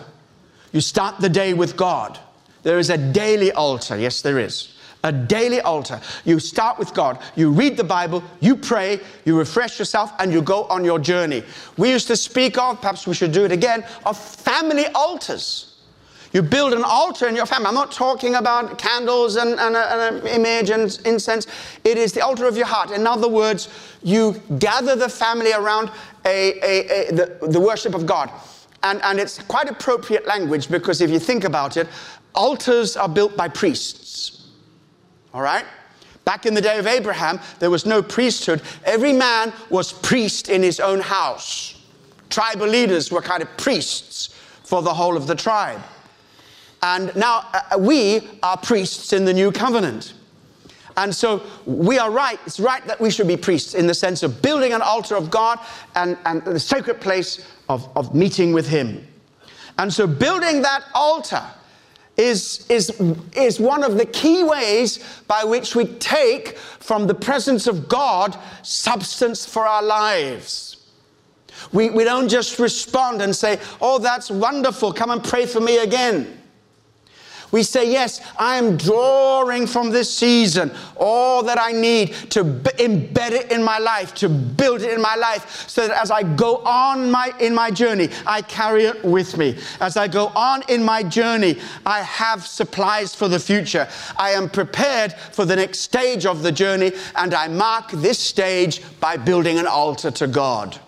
You 0.71 0.81
start 0.81 1.19
the 1.19 1.29
day 1.29 1.53
with 1.53 1.75
God. 1.75 2.19
There 2.63 2.79
is 2.79 2.89
a 2.89 2.97
daily 2.97 3.51
altar. 3.51 3.97
Yes, 3.97 4.21
there 4.21 4.39
is 4.39 4.74
a 5.05 5.11
daily 5.11 5.61
altar. 5.61 6.01
You 6.25 6.39
start 6.39 6.77
with 6.77 6.93
God, 6.93 7.19
you 7.35 7.51
read 7.51 7.77
the 7.77 7.83
Bible, 7.83 8.23
you 8.41 8.57
pray, 8.57 8.99
you 9.23 9.37
refresh 9.37 9.79
yourself, 9.79 10.11
and 10.19 10.33
you 10.33 10.41
go 10.41 10.63
on 10.63 10.83
your 10.83 10.99
journey. 10.99 11.43
We 11.77 11.91
used 11.91 12.07
to 12.07 12.17
speak 12.17 12.57
of, 12.57 12.81
perhaps 12.81 13.07
we 13.07 13.13
should 13.13 13.31
do 13.31 13.45
it 13.45 13.51
again, 13.51 13.85
of 14.05 14.17
family 14.17 14.87
altars. 14.95 15.71
You 16.33 16.41
build 16.41 16.73
an 16.73 16.83
altar 16.83 17.29
in 17.29 17.35
your 17.35 17.45
family. 17.45 17.67
I'm 17.67 17.75
not 17.75 17.93
talking 17.93 18.35
about 18.35 18.77
candles 18.77 19.37
and, 19.37 19.51
and, 19.51 19.75
and 19.75 20.17
an 20.17 20.27
image 20.27 20.69
and 20.69 20.99
incense. 21.05 21.47
It 21.85 21.97
is 21.97 22.11
the 22.11 22.21
altar 22.21 22.45
of 22.45 22.57
your 22.57 22.65
heart. 22.65 22.91
In 22.91 23.07
other 23.07 23.29
words, 23.29 23.69
you 24.03 24.41
gather 24.59 24.97
the 24.97 25.07
family 25.07 25.53
around 25.53 25.91
a, 26.25 26.59
a, 26.61 27.09
a, 27.09 27.11
the, 27.13 27.47
the 27.47 27.59
worship 27.61 27.93
of 27.93 28.05
God. 28.05 28.29
And, 28.83 29.01
and 29.03 29.17
it's 29.17 29.39
quite 29.43 29.69
appropriate 29.69 30.27
language 30.27 30.67
because 30.67 30.99
if 30.99 31.09
you 31.09 31.19
think 31.19 31.45
about 31.45 31.77
it, 31.77 31.87
altars 32.33 32.97
are 32.97 33.07
built 33.07 33.37
by 33.37 33.47
priests. 33.47 34.44
All 35.35 35.41
right? 35.41 35.65
Back 36.23 36.45
in 36.45 36.53
the 36.53 36.61
day 36.61 36.79
of 36.79 36.87
Abraham, 36.87 37.41
there 37.59 37.69
was 37.69 37.85
no 37.85 38.01
priesthood. 38.01 38.61
Every 38.85 39.11
man 39.11 39.51
was 39.69 39.91
priest 39.91 40.47
in 40.47 40.63
his 40.63 40.79
own 40.79 41.01
house. 41.01 41.79
Tribal 42.29 42.67
leaders 42.67 43.11
were 43.11 43.21
kind 43.21 43.43
of 43.43 43.57
priests 43.57 44.33
for 44.63 44.81
the 44.81 44.93
whole 44.93 45.17
of 45.17 45.27
the 45.27 45.35
tribe. 45.35 45.81
And 46.81 47.13
now 47.17 47.45
uh, 47.53 47.61
uh, 47.73 47.77
we 47.77 48.29
are 48.41 48.55
priests 48.55 49.11
in 49.11 49.25
the 49.25 49.33
new 49.33 49.51
covenant. 49.51 50.13
And 50.95 51.13
so 51.13 51.43
we 51.65 51.99
are 51.99 52.09
right, 52.09 52.39
it's 52.45 52.59
right 52.59 52.85
that 52.87 53.01
we 53.01 53.11
should 53.11 53.27
be 53.27 53.35
priests 53.35 53.73
in 53.73 53.87
the 53.87 53.93
sense 53.93 54.23
of 54.23 54.41
building 54.41 54.71
an 54.71 54.81
altar 54.81 55.17
of 55.17 55.29
God 55.29 55.59
and, 55.95 56.17
and 56.25 56.45
the 56.45 56.59
sacred 56.59 57.01
place 57.01 57.45
of, 57.67 57.89
of 57.97 58.15
meeting 58.15 58.53
with 58.53 58.69
Him. 58.69 59.05
And 59.77 59.93
so 59.93 60.07
building 60.07 60.61
that 60.61 60.85
altar 60.93 61.43
is, 62.17 62.65
is, 62.69 62.89
is 63.35 63.59
one 63.59 63.83
of 63.83 63.97
the 63.97 64.05
key 64.05 64.43
ways 64.43 64.99
by 65.27 65.43
which 65.43 65.75
we 65.75 65.85
take 65.85 66.57
from 66.57 67.07
the 67.07 67.13
presence 67.13 67.67
of 67.67 67.87
God 67.89 68.37
substance 68.63 69.45
for 69.45 69.65
our 69.65 69.83
lives. 69.83 70.77
We, 71.73 71.89
we 71.89 72.03
don't 72.03 72.29
just 72.29 72.59
respond 72.59 73.21
and 73.21 73.35
say, 73.35 73.59
Oh, 73.81 73.99
that's 73.99 74.29
wonderful, 74.29 74.93
come 74.93 75.11
and 75.11 75.23
pray 75.23 75.45
for 75.45 75.59
me 75.59 75.79
again. 75.79 76.41
We 77.51 77.63
say, 77.63 77.91
Yes, 77.91 78.21
I 78.37 78.57
am 78.57 78.77
drawing 78.77 79.67
from 79.67 79.89
this 79.89 80.15
season 80.15 80.71
all 80.97 81.43
that 81.43 81.59
I 81.59 81.71
need 81.71 82.13
to 82.31 82.43
b- 82.43 82.69
embed 82.77 83.31
it 83.31 83.51
in 83.51 83.63
my 83.63 83.77
life, 83.77 84.13
to 84.15 84.29
build 84.29 84.81
it 84.81 84.93
in 84.93 85.01
my 85.01 85.15
life, 85.15 85.67
so 85.69 85.87
that 85.87 86.01
as 86.01 86.11
I 86.11 86.23
go 86.23 86.57
on 86.57 87.11
my, 87.11 87.31
in 87.39 87.53
my 87.53 87.71
journey, 87.71 88.09
I 88.25 88.41
carry 88.41 88.85
it 88.85 89.03
with 89.03 89.37
me. 89.37 89.57
As 89.79 89.97
I 89.97 90.07
go 90.07 90.27
on 90.35 90.63
in 90.69 90.83
my 90.83 91.03
journey, 91.03 91.59
I 91.85 92.01
have 92.01 92.45
supplies 92.45 93.13
for 93.15 93.27
the 93.27 93.39
future. 93.39 93.87
I 94.17 94.31
am 94.31 94.49
prepared 94.49 95.13
for 95.13 95.45
the 95.45 95.55
next 95.55 95.79
stage 95.79 96.25
of 96.25 96.43
the 96.43 96.51
journey, 96.51 96.91
and 97.15 97.33
I 97.33 97.47
mark 97.47 97.91
this 97.91 98.19
stage 98.19 98.81
by 98.99 99.17
building 99.17 99.57
an 99.59 99.67
altar 99.67 100.11
to 100.11 100.27
God. 100.27 100.79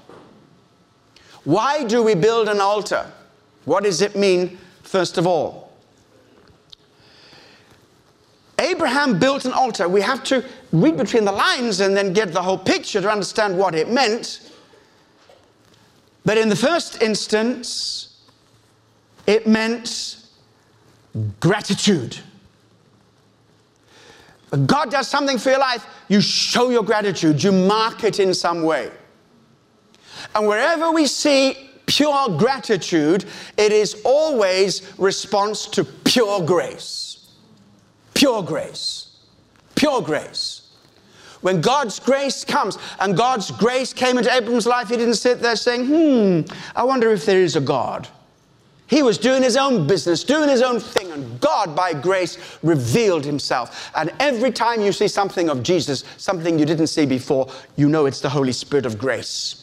Why 1.43 1.83
do 1.83 2.03
we 2.03 2.13
build 2.13 2.49
an 2.49 2.59
altar? 2.59 3.09
What 3.63 3.83
does 3.83 4.01
it 4.01 4.15
mean, 4.15 4.57
first 4.83 5.17
of 5.17 5.25
all? 5.25 5.66
Abraham 8.77 9.17
built 9.17 9.45
an 9.45 9.53
altar. 9.53 9.89
We 9.89 10.01
have 10.01 10.23
to 10.25 10.45
read 10.71 10.97
between 10.97 11.25
the 11.25 11.31
lines 11.31 11.79
and 11.79 11.97
then 11.97 12.13
get 12.13 12.31
the 12.31 12.43
whole 12.43 12.59
picture 12.59 13.01
to 13.01 13.09
understand 13.09 13.57
what 13.57 13.73
it 13.73 13.89
meant. 13.89 14.51
But 16.23 16.37
in 16.37 16.47
the 16.47 16.55
first 16.55 17.01
instance, 17.01 18.21
it 19.25 19.47
meant 19.47 20.17
gratitude. 21.39 22.19
God 24.67 24.91
does 24.91 25.07
something 25.07 25.39
for 25.39 25.49
your 25.49 25.59
life, 25.59 25.87
you 26.07 26.21
show 26.21 26.69
your 26.69 26.83
gratitude, 26.83 27.43
you 27.43 27.51
mark 27.51 28.03
it 28.03 28.19
in 28.19 28.31
some 28.31 28.61
way. 28.61 28.91
And 30.35 30.47
wherever 30.47 30.91
we 30.91 31.07
see 31.07 31.71
pure 31.87 32.37
gratitude, 32.37 33.25
it 33.57 33.71
is 33.71 34.01
always 34.05 34.93
response 34.99 35.65
to 35.65 35.83
pure 35.83 36.45
grace. 36.45 36.96
Pure 38.13 38.43
grace. 38.43 39.17
Pure 39.75 40.01
grace. 40.01 40.61
When 41.41 41.61
God's 41.61 41.99
grace 41.99 42.43
comes, 42.43 42.77
and 42.99 43.15
God's 43.15 43.51
grace 43.51 43.93
came 43.93 44.17
into 44.17 44.33
Abraham's 44.33 44.65
life, 44.65 44.89
he 44.89 44.97
didn't 44.97 45.15
sit 45.15 45.39
there 45.39 45.55
saying, 45.55 45.85
Hmm, 45.85 46.51
I 46.75 46.83
wonder 46.83 47.11
if 47.11 47.25
there 47.25 47.41
is 47.41 47.55
a 47.55 47.61
God. 47.61 48.07
He 48.87 49.03
was 49.03 49.17
doing 49.17 49.43
his 49.43 49.57
own 49.57 49.85
business, 49.85 50.23
doing 50.23 50.47
his 50.47 50.61
own 50.61 50.79
thing, 50.79 51.11
and 51.11 51.39
God, 51.41 51.75
by 51.75 51.93
grace, 51.93 52.57
revealed 52.63 53.25
himself. 53.25 53.91
And 53.95 54.11
every 54.19 54.49
time 54.49 54.81
you 54.81 54.93
see 54.93 55.09
something 55.09 55.49
of 55.49 55.61
Jesus, 55.61 56.05
something 56.15 56.57
you 56.57 56.65
didn't 56.65 56.87
see 56.87 57.05
before, 57.05 57.49
you 57.75 57.89
know 57.89 58.05
it's 58.05 58.21
the 58.21 58.29
Holy 58.29 58.53
Spirit 58.53 58.85
of 58.85 58.97
grace. 58.97 59.56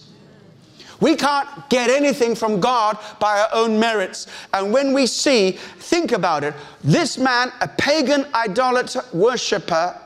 We 1.00 1.16
can't 1.16 1.48
get 1.70 1.90
anything 1.90 2.34
from 2.34 2.60
God 2.60 2.98
by 3.18 3.40
our 3.40 3.48
own 3.52 3.78
merits. 3.78 4.26
And 4.52 4.72
when 4.72 4.92
we 4.92 5.06
see, 5.06 5.52
think 5.78 6.12
about 6.12 6.44
it, 6.44 6.54
this 6.82 7.18
man, 7.18 7.52
a 7.60 7.68
pagan 7.68 8.26
idolater 8.34 9.02
worshiper, 9.12 10.00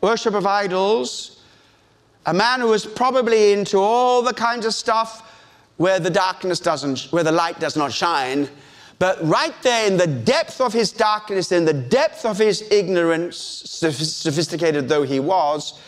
worship 0.00 0.34
of 0.34 0.46
idols, 0.46 1.42
a 2.26 2.34
man 2.34 2.60
who 2.60 2.68
was 2.68 2.86
probably 2.86 3.52
into 3.52 3.78
all 3.78 4.22
the 4.22 4.34
kinds 4.34 4.66
of 4.66 4.74
stuff 4.74 5.30
where 5.76 5.98
the 5.98 6.10
darkness 6.10 6.60
doesn't, 6.60 7.12
where 7.12 7.24
the 7.24 7.32
light 7.32 7.58
does 7.58 7.76
not 7.76 7.92
shine. 7.92 8.48
But 8.98 9.22
right 9.26 9.54
there 9.62 9.86
in 9.86 9.96
the 9.96 10.06
depth 10.06 10.60
of 10.60 10.72
his 10.72 10.92
darkness, 10.92 11.50
in 11.52 11.64
the 11.64 11.72
depth 11.72 12.24
of 12.24 12.38
his 12.38 12.62
ignorance, 12.70 13.36
sophisticated 13.36 14.88
though 14.88 15.02
he 15.02 15.20
was, 15.20 15.78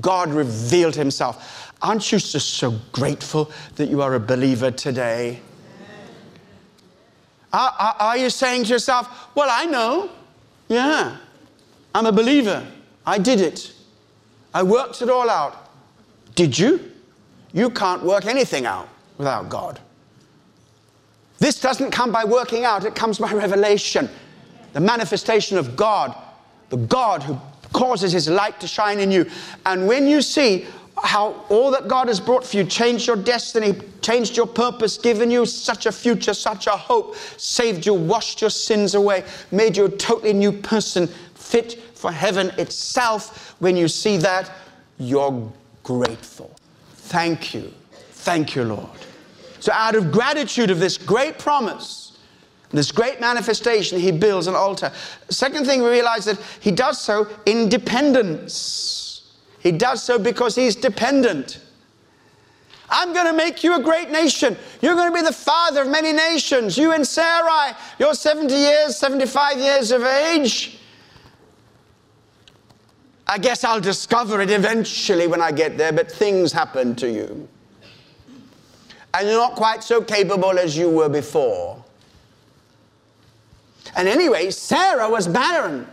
God 0.00 0.30
revealed 0.30 0.96
himself. 0.96 1.63
Aren't 1.82 2.10
you 2.10 2.18
just 2.18 2.54
so 2.54 2.78
grateful 2.92 3.50
that 3.76 3.88
you 3.88 4.00
are 4.00 4.14
a 4.14 4.20
believer 4.20 4.70
today? 4.70 5.40
Are, 7.52 7.74
are, 7.78 7.96
are, 8.00 8.16
you 8.16 8.30
saying 8.30 8.64
to 8.64 8.70
yourself, 8.70 9.28
Well, 9.34 9.48
I 9.50 9.64
know. 9.64 10.10
Yeah, 10.68 11.18
I'm 11.94 12.06
a 12.06 12.12
believer. 12.12 12.66
I 13.06 13.18
did 13.18 13.40
it. 13.40 13.72
I 14.52 14.62
worked 14.62 15.02
it 15.02 15.10
all 15.10 15.28
out. 15.28 15.70
Did 16.34 16.58
you? 16.58 16.90
You 17.52 17.70
can't 17.70 18.02
work 18.02 18.26
anything 18.26 18.66
out 18.66 18.88
without 19.18 19.48
God. 19.48 19.80
This 21.38 21.60
doesn't 21.60 21.90
come 21.90 22.10
by 22.10 22.24
working 22.24 22.64
out, 22.64 22.84
it 22.84 22.94
comes 22.94 23.18
by 23.18 23.32
revelation. 23.34 24.08
The 24.72 24.80
manifestation 24.80 25.56
of 25.56 25.76
God, 25.76 26.16
the 26.70 26.76
God 26.76 27.22
who 27.22 27.38
causes 27.72 28.12
his 28.12 28.28
light 28.28 28.58
to 28.60 28.66
shine 28.66 28.98
in 28.98 29.10
you. 29.10 29.30
And 29.66 29.86
when 29.86 30.06
you 30.06 30.22
see 30.22 30.66
how 31.02 31.44
all 31.48 31.70
that 31.72 31.88
God 31.88 32.08
has 32.08 32.20
brought 32.20 32.44
for 32.44 32.56
you 32.56 32.64
changed 32.64 33.06
your 33.06 33.16
destiny, 33.16 33.74
changed 34.00 34.36
your 34.36 34.46
purpose, 34.46 34.96
given 34.96 35.30
you 35.30 35.44
such 35.44 35.86
a 35.86 35.92
future, 35.92 36.34
such 36.34 36.66
a 36.66 36.70
hope, 36.70 37.16
saved 37.36 37.84
you, 37.86 37.94
washed 37.94 38.40
your 38.40 38.50
sins 38.50 38.94
away, 38.94 39.24
made 39.50 39.76
you 39.76 39.86
a 39.86 39.88
totally 39.88 40.32
new 40.32 40.52
person, 40.52 41.08
fit 41.34 41.80
for 41.94 42.12
heaven 42.12 42.50
itself. 42.58 43.56
When 43.58 43.76
you 43.76 43.88
see 43.88 44.16
that, 44.18 44.50
you're 44.98 45.52
grateful. 45.82 46.54
Thank 46.94 47.54
you. 47.54 47.72
Thank 48.12 48.54
you, 48.54 48.64
Lord. 48.64 48.88
So, 49.60 49.72
out 49.72 49.94
of 49.94 50.12
gratitude 50.12 50.70
of 50.70 50.78
this 50.78 50.96
great 50.96 51.38
promise, 51.38 52.18
this 52.70 52.92
great 52.92 53.20
manifestation, 53.20 53.98
he 53.98 54.12
builds 54.12 54.46
an 54.46 54.54
altar. 54.54 54.92
Second 55.28 55.64
thing, 55.64 55.82
we 55.82 55.88
realize 55.88 56.24
that 56.26 56.38
he 56.60 56.70
does 56.70 57.00
so 57.00 57.28
in 57.46 57.68
dependence. 57.68 59.03
He 59.64 59.72
does 59.72 60.00
so 60.00 60.16
because 60.16 60.54
he's 60.54 60.76
dependent. 60.76 61.60
I'm 62.88 63.12
going 63.12 63.26
to 63.26 63.32
make 63.32 63.64
you 63.64 63.74
a 63.76 63.82
great 63.82 64.10
nation. 64.10 64.56
You're 64.80 64.94
going 64.94 65.10
to 65.10 65.14
be 65.14 65.26
the 65.26 65.32
father 65.32 65.82
of 65.82 65.88
many 65.88 66.12
nations. 66.12 66.78
You 66.78 66.92
and 66.92 67.04
Sarai, 67.04 67.72
you're 67.98 68.14
70 68.14 68.54
years, 68.54 68.96
75 68.96 69.58
years 69.58 69.90
of 69.90 70.04
age. 70.04 70.78
I 73.26 73.38
guess 73.38 73.64
I'll 73.64 73.80
discover 73.80 74.40
it 74.40 74.50
eventually 74.50 75.26
when 75.26 75.42
I 75.42 75.50
get 75.50 75.76
there, 75.76 75.92
but 75.92 76.12
things 76.12 76.52
happen 76.52 76.94
to 76.96 77.10
you 77.10 77.48
and 79.14 79.28
you're 79.28 79.38
not 79.38 79.54
quite 79.54 79.84
so 79.84 80.02
capable 80.02 80.58
as 80.58 80.76
you 80.76 80.90
were 80.90 81.08
before. 81.08 81.82
And 83.96 84.08
anyway, 84.08 84.50
Sarah 84.50 85.08
was 85.08 85.28
barren. 85.28 85.86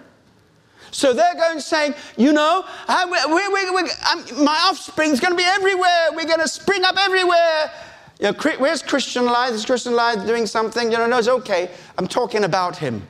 So 0.91 1.13
they're 1.13 1.35
going 1.35 1.61
saying, 1.61 1.95
you 2.17 2.33
know, 2.33 2.65
I, 2.87 3.05
we, 3.05 3.47
we, 3.47 3.69
we, 3.71 3.89
um, 4.11 4.43
my 4.43 4.67
offspring's 4.69 5.21
going 5.21 5.31
to 5.31 5.37
be 5.37 5.45
everywhere. 5.45 6.09
We're 6.11 6.25
going 6.25 6.41
to 6.41 6.47
spring 6.47 6.83
up 6.83 6.97
everywhere. 6.97 7.71
You 8.19 8.31
know, 8.31 8.33
where's 8.57 8.83
Christian 8.83 9.25
Life? 9.25 9.53
Is 9.53 9.65
Christian 9.65 9.95
Life 9.95 10.25
doing 10.27 10.45
something? 10.45 10.91
You 10.91 10.97
know, 10.97 11.07
no, 11.07 11.17
it's 11.17 11.29
okay. 11.29 11.71
I'm 11.97 12.07
talking 12.07 12.43
about 12.43 12.77
him. 12.77 13.07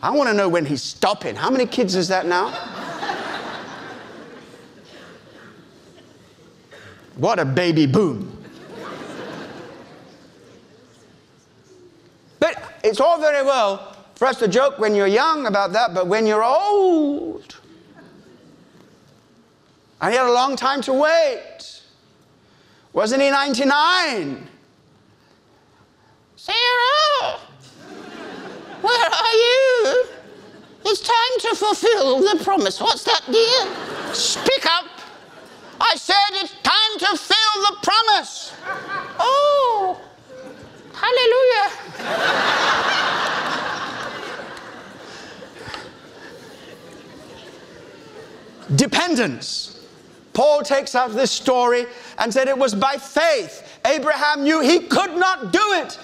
I 0.00 0.10
want 0.10 0.30
to 0.30 0.34
know 0.34 0.48
when 0.48 0.64
he's 0.64 0.82
stopping. 0.82 1.34
How 1.34 1.50
many 1.50 1.66
kids 1.66 1.96
is 1.96 2.08
that 2.08 2.26
now? 2.26 2.50
what 7.16 7.38
a 7.40 7.44
baby 7.44 7.86
boom. 7.86 8.30
But 12.38 12.78
it's 12.84 13.00
all 13.00 13.18
very 13.18 13.44
well 13.44 13.93
for 14.14 14.26
us 14.26 14.38
to 14.38 14.48
joke 14.48 14.78
when 14.78 14.94
you're 14.94 15.06
young 15.06 15.46
about 15.46 15.72
that, 15.72 15.94
but 15.94 16.06
when 16.06 16.26
you're 16.26 16.44
old, 16.44 17.56
and 20.00 20.12
he 20.12 20.18
had 20.18 20.26
a 20.26 20.32
long 20.32 20.56
time 20.56 20.80
to 20.82 20.92
wait. 20.92 21.82
Wasn't 22.92 23.20
he 23.20 23.30
99? 23.30 24.46
Sarah, 26.36 27.38
where 28.82 29.08
are 29.10 29.32
you? 29.32 30.04
It's 30.84 31.00
time 31.00 31.38
to 31.40 31.54
fulfill 31.56 32.20
the 32.20 32.44
promise. 32.44 32.80
What's 32.80 33.04
that, 33.04 33.22
dear? 33.26 34.14
Speak 34.14 34.66
up. 34.66 34.86
I 35.80 35.96
said 35.96 36.14
it's 36.32 36.54
time 36.62 36.98
to 36.98 37.16
fill 37.16 37.62
the 37.62 37.76
promise. 37.82 38.52
Oh. 39.18 40.00
Hallelujah. 40.94 41.70
Dependence. 48.76 49.70
Paul 50.32 50.62
takes 50.62 50.94
out 50.94 51.12
this 51.12 51.30
story 51.30 51.86
and 52.18 52.32
said 52.32 52.48
it 52.48 52.58
was 52.58 52.74
by 52.74 52.96
faith. 52.96 53.80
Abraham 53.86 54.42
knew 54.42 54.60
he 54.60 54.80
could 54.80 55.16
not 55.16 55.52
do 55.52 55.72
it. 55.74 55.98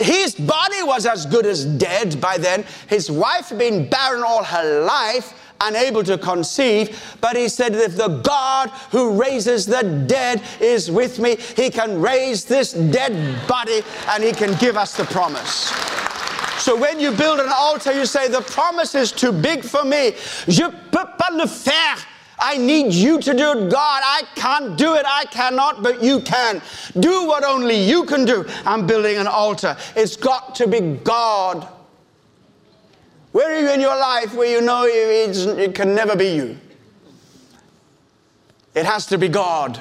His 0.00 0.34
body 0.34 0.82
was 0.82 1.06
as 1.06 1.26
good 1.26 1.46
as 1.46 1.64
dead 1.64 2.20
by 2.20 2.38
then. 2.38 2.64
His 2.88 3.10
wife 3.10 3.48
had 3.48 3.58
been 3.58 3.88
barren 3.88 4.22
all 4.22 4.44
her 4.44 4.84
life 4.84 5.34
unable 5.60 6.04
to 6.04 6.18
conceive. 6.18 7.16
But 7.20 7.36
he 7.36 7.48
said, 7.48 7.74
If 7.74 7.96
the 7.96 8.08
God 8.08 8.70
who 8.90 9.20
raises 9.20 9.66
the 9.66 9.82
dead 10.06 10.42
is 10.60 10.90
with 10.90 11.18
me, 11.18 11.36
he 11.56 11.70
can 11.70 12.00
raise 12.00 12.44
this 12.44 12.72
dead 12.72 13.48
body 13.48 13.82
and 14.08 14.22
he 14.22 14.32
can 14.32 14.56
give 14.58 14.76
us 14.76 14.96
the 14.96 15.04
promise. 15.04 15.72
So 16.58 16.76
when 16.76 17.00
you 17.00 17.12
build 17.12 17.40
an 17.40 17.50
altar, 17.52 17.92
you 17.92 18.06
say, 18.06 18.28
The 18.28 18.40
promise 18.42 18.94
is 18.94 19.12
too 19.12 19.32
big 19.32 19.64
for 19.64 19.84
me. 19.84 20.12
Je 20.48 20.64
peux 20.90 21.06
pas 21.18 21.32
le 21.32 21.46
faire. 21.46 21.96
I 22.40 22.56
need 22.56 22.94
you 22.94 23.20
to 23.20 23.34
do 23.34 23.50
it, 23.52 23.70
God. 23.70 24.02
I 24.04 24.22
can't 24.36 24.78
do 24.78 24.94
it. 24.94 25.04
I 25.06 25.24
cannot, 25.24 25.82
but 25.82 26.02
you 26.02 26.20
can. 26.20 26.62
Do 27.00 27.26
what 27.26 27.42
only 27.42 27.74
you 27.74 28.04
can 28.04 28.24
do. 28.24 28.46
I'm 28.64 28.86
building 28.86 29.16
an 29.16 29.26
altar. 29.26 29.76
It's 29.96 30.14
got 30.16 30.54
to 30.56 30.68
be 30.68 30.80
God 30.80 31.66
Where 33.32 33.54
are 33.54 33.60
you 33.60 33.70
in 33.70 33.80
your 33.80 33.96
life 33.96 34.34
where 34.34 34.50
you 34.50 34.60
know 34.60 34.84
it 34.84 35.74
can 35.74 35.94
never 35.94 36.16
be 36.16 36.28
you? 36.30 36.58
It 38.74 38.86
has 38.86 39.06
to 39.06 39.18
be 39.18 39.28
God. 39.28 39.80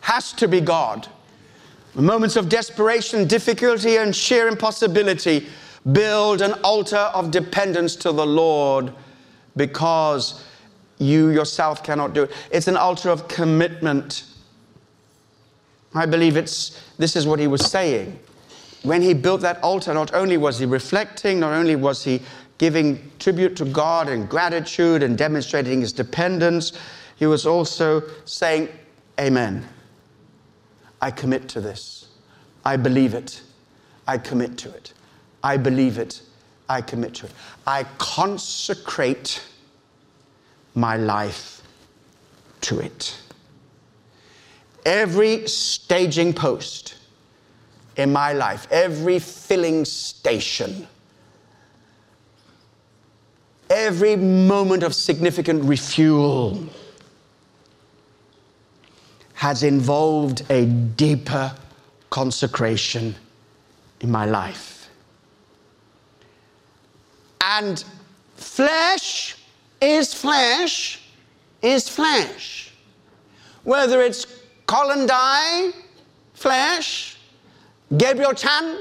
Has 0.00 0.32
to 0.34 0.48
be 0.48 0.60
God. 0.60 1.08
Moments 1.94 2.36
of 2.36 2.48
desperation, 2.48 3.26
difficulty, 3.26 3.96
and 3.96 4.14
sheer 4.14 4.48
impossibility, 4.48 5.48
build 5.92 6.42
an 6.42 6.52
altar 6.64 6.96
of 6.96 7.30
dependence 7.30 7.96
to 7.96 8.12
the 8.12 8.26
Lord 8.26 8.92
because 9.56 10.44
you 10.98 11.28
yourself 11.28 11.82
cannot 11.82 12.12
do 12.12 12.24
it. 12.24 12.32
It's 12.50 12.68
an 12.68 12.76
altar 12.76 13.10
of 13.10 13.28
commitment. 13.28 14.24
I 15.94 16.06
believe 16.06 16.36
it's 16.36 16.82
this 16.98 17.16
is 17.16 17.26
what 17.26 17.38
he 17.38 17.46
was 17.46 17.64
saying. 17.70 18.18
When 18.82 19.02
he 19.02 19.14
built 19.14 19.40
that 19.42 19.62
altar, 19.62 19.92
not 19.94 20.14
only 20.14 20.36
was 20.36 20.58
he 20.58 20.66
reflecting, 20.66 21.40
not 21.40 21.52
only 21.52 21.76
was 21.76 22.04
he 22.04 22.22
giving 22.58 23.10
tribute 23.18 23.56
to 23.56 23.64
God 23.64 24.08
and 24.08 24.28
gratitude 24.28 25.02
and 25.02 25.16
demonstrating 25.16 25.80
his 25.80 25.92
dependence, 25.92 26.72
he 27.16 27.26
was 27.26 27.46
also 27.46 28.02
saying, 28.24 28.68
Amen. 29.18 29.66
I 31.00 31.10
commit 31.10 31.48
to 31.50 31.60
this. 31.60 32.08
I 32.64 32.76
believe 32.76 33.14
it. 33.14 33.40
I 34.06 34.18
commit 34.18 34.58
to 34.58 34.74
it. 34.74 34.92
I 35.42 35.56
believe 35.56 35.98
it. 35.98 36.22
I 36.68 36.80
commit 36.82 37.14
to 37.14 37.26
it. 37.26 37.32
I 37.66 37.84
consecrate 37.98 39.42
my 40.74 40.96
life 40.96 41.62
to 42.62 42.80
it. 42.80 43.18
Every 44.84 45.46
staging 45.46 46.32
post 46.32 46.96
in 47.96 48.12
my 48.12 48.32
life, 48.32 48.66
every 48.70 49.18
filling 49.18 49.84
station, 49.84 50.86
every 53.70 54.16
moment 54.16 54.82
of 54.82 54.94
significant 54.94 55.64
refuel 55.64 56.64
has 59.34 59.62
involved 59.62 60.42
a 60.50 60.66
deeper 60.66 61.54
consecration 62.10 63.14
in 64.00 64.10
my 64.10 64.24
life. 64.24 64.77
And 67.48 67.82
flesh 68.36 69.36
is 69.80 70.12
flesh 70.12 71.00
is 71.62 71.88
flesh. 71.88 72.74
Whether 73.64 74.02
it's 74.02 74.26
Colin 74.66 75.06
Dye, 75.06 75.70
flesh, 76.34 77.16
Gabriel 77.96 78.34
Chan, 78.34 78.80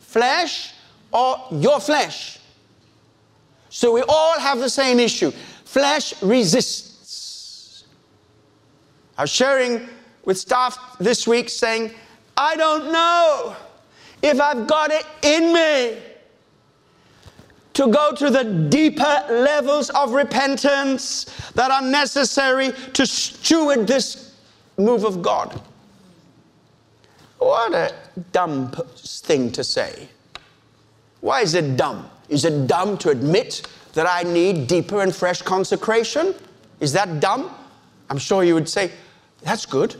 flesh, 0.00 0.74
or 1.12 1.46
your 1.50 1.80
flesh. 1.80 2.38
So 3.70 3.92
we 3.92 4.02
all 4.06 4.38
have 4.38 4.58
the 4.58 4.68
same 4.68 5.00
issue. 5.00 5.30
Flesh 5.64 6.22
resists. 6.22 7.84
I 9.16 9.22
was 9.22 9.30
sharing 9.30 9.88
with 10.26 10.38
staff 10.38 10.78
this 10.98 11.26
week 11.26 11.48
saying, 11.48 11.90
I 12.36 12.54
don't 12.56 12.92
know 12.92 13.56
if 14.22 14.38
I've 14.40 14.66
got 14.66 14.90
it 14.90 15.06
in 15.22 15.54
me 15.54 16.13
to 17.74 17.88
go 17.88 18.12
to 18.12 18.30
the 18.30 18.44
deeper 18.44 19.26
levels 19.28 19.90
of 19.90 20.12
repentance 20.12 21.24
that 21.54 21.70
are 21.70 21.82
necessary 21.82 22.72
to 22.92 23.04
steward 23.04 23.86
this 23.86 24.36
move 24.78 25.04
of 25.04 25.22
God. 25.22 25.60
What 27.38 27.74
a 27.74 27.94
dumb 28.32 28.70
thing 28.96 29.52
to 29.52 29.62
say. 29.62 30.08
Why 31.20 31.40
is 31.42 31.54
it 31.54 31.76
dumb? 31.76 32.08
Is 32.28 32.44
it 32.44 32.66
dumb 32.66 32.96
to 32.98 33.10
admit 33.10 33.66
that 33.92 34.06
I 34.08 34.22
need 34.22 34.66
deeper 34.66 35.02
and 35.02 35.14
fresh 35.14 35.42
consecration? 35.42 36.34
Is 36.80 36.92
that 36.92 37.20
dumb? 37.20 37.54
I'm 38.08 38.18
sure 38.18 38.44
you 38.44 38.54
would 38.54 38.68
say, 38.68 38.92
that's 39.42 39.66
good. 39.66 39.96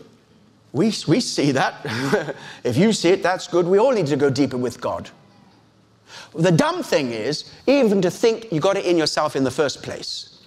We, 0.72 0.92
we 1.06 1.20
see 1.20 1.52
that. 1.52 2.34
if 2.64 2.76
you 2.76 2.92
see 2.92 3.10
it, 3.10 3.22
that's 3.22 3.46
good. 3.46 3.66
We 3.66 3.78
all 3.78 3.92
need 3.92 4.06
to 4.08 4.16
go 4.16 4.30
deeper 4.30 4.56
with 4.56 4.80
God. 4.80 5.10
The 6.35 6.53
dumb 6.53 6.83
thing 6.83 7.12
is, 7.12 7.50
even 7.66 8.03
to 8.03 8.11
think 8.11 8.53
you 8.53 8.61
got 8.61 8.77
it 8.77 8.85
in 8.85 8.98
yourself 8.98 9.37
in 9.37 9.44
the 9.44 9.50
first 9.50 9.83
place. 9.83 10.38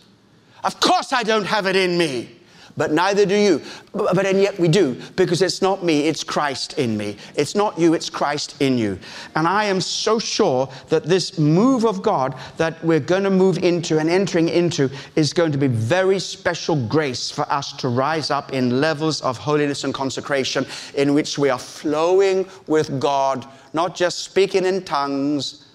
Of 0.64 0.80
course, 0.80 1.14
I 1.14 1.24
don't 1.24 1.46
have 1.46 1.66
it 1.66 1.76
in 1.76 1.98
me 1.98 2.38
but 2.78 2.92
neither 2.92 3.26
do 3.26 3.36
you. 3.36 3.62
But, 3.92 4.16
but, 4.16 4.26
and 4.26 4.40
yet 4.40 4.58
we 4.60 4.68
do, 4.68 5.02
because 5.16 5.42
it's 5.42 5.62
not 5.62 5.84
me, 5.84 6.08
it's 6.08 6.24
Christ 6.24 6.78
in 6.78 6.96
me. 6.96 7.18
It's 7.36 7.56
not 7.56 7.78
you, 7.78 7.96
it's 7.96 8.10
Christ 8.10 8.62
in 8.62 8.78
you. 8.78 9.00
And 9.36 9.48
I 9.48 9.66
am 9.66 9.82
so 9.82 10.20
sure 10.20 10.70
that 10.90 11.04
this 11.04 11.40
move 11.40 11.86
of 11.86 12.04
God 12.04 12.36
that 12.58 12.82
we're 12.84 13.00
going 13.00 13.24
to 13.24 13.32
move 13.32 13.58
into 13.58 13.98
and 13.98 14.10
entering 14.10 14.48
into 14.48 14.90
is 15.16 15.34
going 15.34 15.52
to 15.52 15.58
be 15.58 15.68
very 15.68 16.20
special 16.20 16.76
grace 16.88 17.32
for 17.32 17.52
us 17.52 17.74
to 17.74 17.90
rise 17.90 18.30
up 18.30 18.54
in 18.54 18.80
levels 18.80 19.22
of 19.22 19.38
holiness 19.38 19.84
and 19.84 19.94
consecration 19.94 20.66
in 20.94 21.16
which 21.16 21.40
we 21.40 21.50
are 21.50 21.60
flowing 21.60 22.48
with 22.68 23.00
God, 23.00 23.48
not 23.74 23.96
just 23.96 24.20
speaking 24.20 24.66
in 24.66 24.84
tongues 24.84 25.66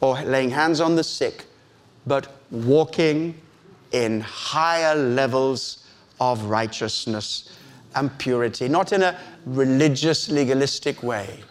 or 0.00 0.20
laying 0.22 0.50
hands 0.50 0.80
on 0.80 0.96
the 0.96 1.04
sick, 1.04 1.44
but 2.06 2.34
walking 2.50 3.34
in 3.92 4.20
higher 4.20 4.94
levels 4.94 5.86
of 6.20 6.44
righteousness 6.44 7.56
and 7.94 8.16
purity, 8.18 8.68
not 8.68 8.92
in 8.92 9.02
a 9.02 9.18
religious, 9.44 10.28
legalistic 10.28 11.02
way, 11.02 11.42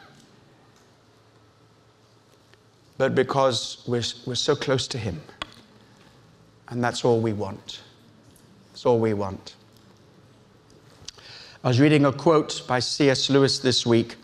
but 2.97 3.15
because 3.15 3.83
we're, 3.87 4.03
we're 4.25 4.35
so 4.35 4.55
close 4.55 4.87
to 4.87 4.97
Him. 4.97 5.21
And 6.69 6.83
that's 6.83 7.03
all 7.03 7.19
we 7.19 7.33
want. 7.33 7.81
That's 8.71 8.85
all 8.85 8.99
we 8.99 9.13
want. 9.13 9.55
I 11.63 11.67
was 11.67 11.79
reading 11.79 12.05
a 12.05 12.11
quote 12.11 12.63
by 12.67 12.79
C.S. 12.79 13.29
Lewis 13.29 13.59
this 13.59 13.85
week 13.85 14.15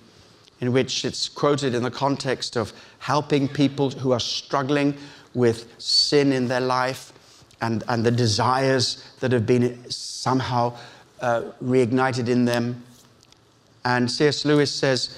in 0.59 0.71
which 0.71 1.05
it's 1.05 1.29
quoted 1.29 1.75
in 1.75 1.83
the 1.83 1.91
context 1.91 2.55
of 2.55 2.73
helping 2.99 3.47
people 3.47 3.89
who 3.91 4.11
are 4.11 4.19
struggling 4.19 4.95
with 5.33 5.71
sin 5.77 6.31
in 6.31 6.47
their 6.47 6.61
life 6.61 7.13
and, 7.61 7.83
and 7.87 8.05
the 8.05 8.11
desires 8.11 9.03
that 9.19 9.31
have 9.31 9.45
been 9.45 9.89
somehow 9.89 10.75
uh, 11.21 11.43
reignited 11.63 12.27
in 12.27 12.45
them. 12.45 12.83
And 13.85 14.09
C.S. 14.09 14.45
Lewis 14.45 14.71
says, 14.71 15.17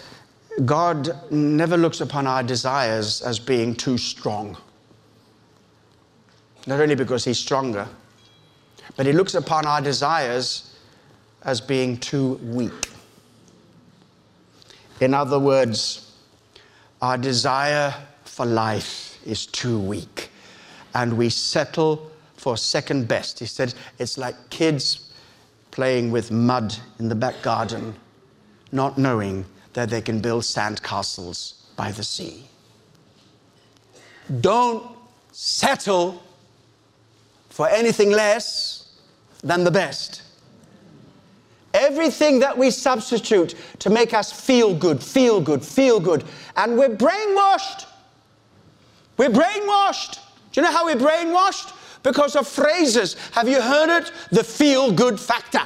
God 0.66 1.10
never 1.32 1.78
looks 1.78 2.02
upon 2.02 2.28
our 2.28 2.44
desires 2.44 3.22
as 3.22 3.40
being 3.40 3.76
too 3.76 3.98
strong. 3.98 4.58
Not 6.68 6.80
only 6.80 6.96
because 6.96 7.24
He's 7.24 7.40
stronger, 7.40 7.88
but 8.96 9.06
He 9.06 9.14
looks 9.14 9.36
upon 9.36 9.66
our 9.66 9.82
desires 9.82 10.78
as 11.44 11.62
being 11.62 11.98
too 11.98 12.34
weak. 12.44 12.89
In 15.00 15.14
other 15.14 15.40
words, 15.40 16.14
our 17.02 17.18
desire 17.18 17.94
for 18.26 18.46
life 18.46 19.20
is 19.26 19.46
too 19.46 19.80
weak, 19.80 20.30
and 20.94 21.18
we 21.18 21.30
settle 21.30 22.12
for 22.36 22.58
second 22.58 23.08
best. 23.08 23.40
He 23.40 23.46
said 23.46 23.74
it's 23.98 24.18
like 24.18 24.36
kids 24.50 25.14
playing 25.72 26.12
with 26.12 26.32
mud 26.32 26.76
in 27.00 27.08
the 27.10 27.16
back 27.16 27.42
garden, 27.42 27.96
not 28.72 28.98
knowing 28.98 29.46
that 29.74 29.90
they 29.90 30.02
can 30.02 30.20
build 30.20 30.44
sand 30.46 30.82
castles 30.84 31.68
by 31.76 31.92
the 31.92 32.04
sea. 32.04 32.46
Don't 34.42 34.84
settle 35.32 36.22
for 37.50 37.68
anything 37.70 38.12
less 38.12 38.98
than 39.44 39.64
the 39.64 39.72
best. 39.72 40.22
Everything 41.80 42.40
that 42.40 42.58
we 42.58 42.70
substitute 42.70 43.56
to 43.80 43.90
make 43.90 44.14
us 44.14 44.32
feel 44.32 44.76
good, 44.76 45.02
feel 45.02 45.42
good, 45.42 45.64
feel 45.64 46.00
good, 46.00 46.24
and 46.56 46.78
we're 46.78 46.96
brainwashed. 46.96 47.86
We're 49.18 49.30
brainwashed. 49.30 50.20
Do 50.52 50.62
you 50.62 50.68
know 50.68 50.72
how 50.72 50.86
we're 50.86 50.96
brainwashed? 50.96 51.74
because 52.04 52.36
of 52.36 52.48
phrases. 52.48 53.16
Have 53.32 53.48
you 53.48 53.62
heard 53.62 53.90
it? 54.02 54.12
The 54.32 54.44
feel 54.44 54.92
good 54.92 55.20
factor. 55.20 55.62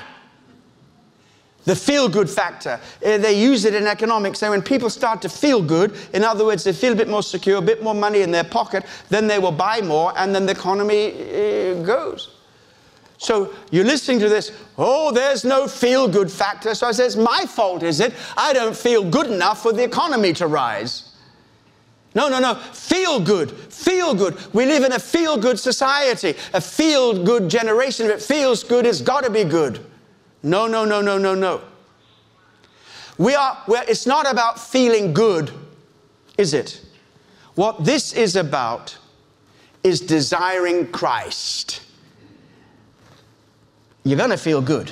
The 1.65 1.75
feel 1.75 2.09
good 2.09 2.29
factor. 2.29 2.79
Uh, 3.05 3.17
they 3.17 3.39
use 3.41 3.63
it 3.63 3.73
in 3.73 3.87
economics. 3.87 4.39
So 4.39 4.49
when 4.49 4.61
people 4.61 4.89
start 4.89 5.21
to 5.21 5.29
feel 5.29 5.61
good, 5.61 5.95
in 6.13 6.23
other 6.23 6.43
words, 6.43 6.65
they 6.65 6.73
feel 6.73 6.91
a 6.91 6.95
bit 6.95 7.07
more 7.07 7.23
secure, 7.23 7.57
a 7.57 7.61
bit 7.61 7.81
more 7.81 7.95
money 7.95 8.21
in 8.21 8.31
their 8.31 8.43
pocket, 8.43 8.85
then 9.09 9.27
they 9.27 9.39
will 9.39 9.53
buy 9.53 9.79
more, 9.79 10.11
and 10.17 10.35
then 10.35 10.45
the 10.45 10.51
economy 10.51 11.13
uh, 11.13 11.81
goes. 11.83 12.32
So 13.23 13.53
you're 13.71 13.85
listening 13.85 14.19
to 14.19 14.27
this, 14.27 14.51
oh, 14.77 15.11
there's 15.13 15.45
no 15.45 15.65
feel 15.65 16.09
good 16.09 16.29
factor. 16.29 16.75
So 16.75 16.87
I 16.87 16.91
say, 16.91 17.05
it's 17.05 17.15
my 17.15 17.45
fault, 17.47 17.81
is 17.81 18.01
it? 18.01 18.13
I 18.35 18.51
don't 18.51 18.75
feel 18.75 19.09
good 19.09 19.27
enough 19.27 19.63
for 19.63 19.71
the 19.71 19.81
economy 19.81 20.33
to 20.33 20.47
rise. 20.47 21.15
No, 22.15 22.27
no, 22.27 22.39
no. 22.39 22.55
Feel 22.55 23.21
good. 23.21 23.51
Feel 23.51 24.13
good. 24.13 24.37
We 24.53 24.65
live 24.65 24.83
in 24.83 24.91
a 24.91 24.99
feel 24.99 25.37
good 25.37 25.57
society, 25.57 26.35
a 26.53 26.59
feel 26.59 27.23
good 27.23 27.49
generation. 27.49 28.07
If 28.07 28.11
it 28.11 28.21
feels 28.21 28.61
good, 28.61 28.85
it's 28.85 29.01
got 29.01 29.23
to 29.23 29.29
be 29.29 29.45
good. 29.45 29.79
No, 30.43 30.67
no, 30.67 30.83
no, 30.83 31.01
no, 31.01 31.17
no, 31.17 31.33
no. 31.33 31.61
We 33.17 33.35
are, 33.35 33.63
well, 33.69 33.85
it's 33.87 34.05
not 34.05 34.29
about 34.29 34.59
feeling 34.59 35.13
good, 35.13 35.49
is 36.37 36.53
it? 36.53 36.81
What 37.55 37.85
this 37.85 38.11
is 38.11 38.35
about 38.35 38.97
is 39.81 40.01
desiring 40.01 40.91
Christ, 40.91 41.82
you're 44.03 44.17
going 44.17 44.29
to 44.29 44.37
feel 44.37 44.61
good 44.61 44.91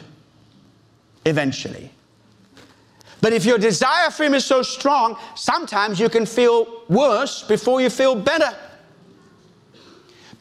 eventually. 1.26 1.92
But 3.22 3.34
if 3.34 3.46
your 3.46 3.60
desire 3.60 4.10
for 4.10 4.24
Him 4.24 4.34
is 4.34 4.46
so 4.46 4.64
strong, 4.64 5.18
sometimes 5.36 6.00
you 6.00 6.10
can 6.10 6.26
feel 6.26 6.84
worse 6.90 7.44
before 7.44 7.82
you 7.82 7.90
feel 7.90 8.16
better 8.16 8.56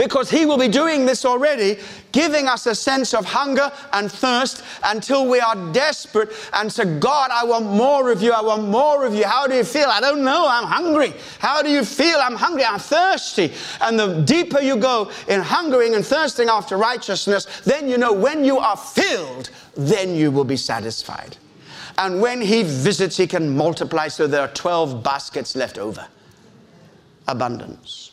because 0.00 0.30
He 0.30 0.46
will 0.46 0.56
be 0.56 0.66
doing 0.66 1.04
this 1.04 1.26
already, 1.26 1.78
giving 2.10 2.48
us 2.48 2.64
a 2.64 2.74
sense 2.74 3.12
of 3.12 3.26
hunger 3.26 3.70
and 3.92 4.10
thirst 4.10 4.64
until 4.82 5.28
we 5.28 5.40
are 5.40 5.54
desperate 5.72 6.30
and 6.54 6.72
say, 6.72 6.98
God, 6.98 7.30
I 7.30 7.44
want 7.44 7.66
more 7.66 8.10
of 8.10 8.22
you. 8.22 8.32
I 8.32 8.40
want 8.40 8.66
more 8.66 9.04
of 9.04 9.14
you. 9.14 9.26
How 9.26 9.46
do 9.46 9.54
you 9.54 9.62
feel? 9.62 9.88
I 9.90 10.00
don't 10.00 10.24
know. 10.24 10.46
I'm 10.48 10.64
hungry. 10.64 11.12
How 11.38 11.60
do 11.60 11.68
you 11.68 11.84
feel? 11.84 12.16
I'm 12.18 12.34
hungry. 12.34 12.64
I'm 12.64 12.78
thirsty. 12.78 13.52
And 13.82 13.98
the 13.98 14.22
deeper 14.22 14.62
you 14.62 14.78
go 14.78 15.10
in 15.28 15.42
hungering 15.42 15.94
and 15.94 16.04
thirsting 16.04 16.48
after 16.48 16.78
righteousness, 16.78 17.60
then 17.66 17.86
you 17.86 17.98
know 17.98 18.14
when 18.14 18.42
you 18.42 18.56
are 18.56 18.78
filled, 18.78 19.50
then 19.76 20.14
you 20.14 20.30
will 20.30 20.44
be 20.44 20.56
satisfied. 20.56 21.36
And 21.98 22.22
when 22.22 22.40
He 22.40 22.62
visits, 22.62 23.18
He 23.18 23.26
can 23.26 23.54
multiply 23.54 24.08
so 24.08 24.26
there 24.26 24.40
are 24.40 24.48
12 24.48 25.02
baskets 25.02 25.54
left 25.54 25.76
over. 25.76 26.08
Abundance. 27.28 28.09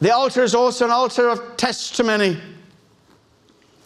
The 0.00 0.14
altar 0.14 0.42
is 0.42 0.54
also 0.54 0.84
an 0.84 0.90
altar 0.90 1.28
of 1.28 1.56
testimony. 1.56 2.40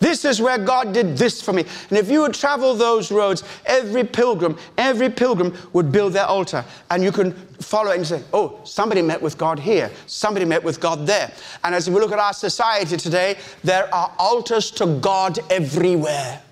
This 0.00 0.24
is 0.24 0.40
where 0.40 0.59
God 0.59 0.92
did 0.92 1.16
this 1.16 1.42
for 1.42 1.52
me. 1.52 1.64
And 1.90 1.98
if 1.98 2.09
you 2.09 2.20
would 2.20 2.34
travel 2.34 2.74
those 2.74 3.11
roads, 3.11 3.42
every 3.66 4.04
pilgrim, 4.04 4.56
every 4.76 5.11
pilgrim 5.11 5.56
would 5.72 5.90
build 5.90 6.12
their 6.12 6.26
altar. 6.26 6.64
And 6.90 7.02
you 7.02 7.11
can 7.11 7.32
follow 7.61 7.90
it 7.90 7.96
and 7.96 8.06
say, 8.06 8.22
oh, 8.32 8.61
somebody 8.64 9.02
met 9.02 9.20
with 9.20 9.36
God 9.36 9.59
here, 9.59 9.90
somebody 10.06 10.44
met 10.44 10.62
with 10.62 10.80
God 10.80 11.06
there. 11.06 11.32
And 11.64 11.74
as 11.74 11.90
we 11.90 11.96
look 11.96 12.12
at 12.12 12.18
our 12.20 12.32
society 12.32 12.96
today, 12.96 13.38
there 13.64 13.92
are 13.92 14.12
altars 14.18 14.70
to 14.72 14.86
God 15.00 15.38
everywhere 15.50 16.42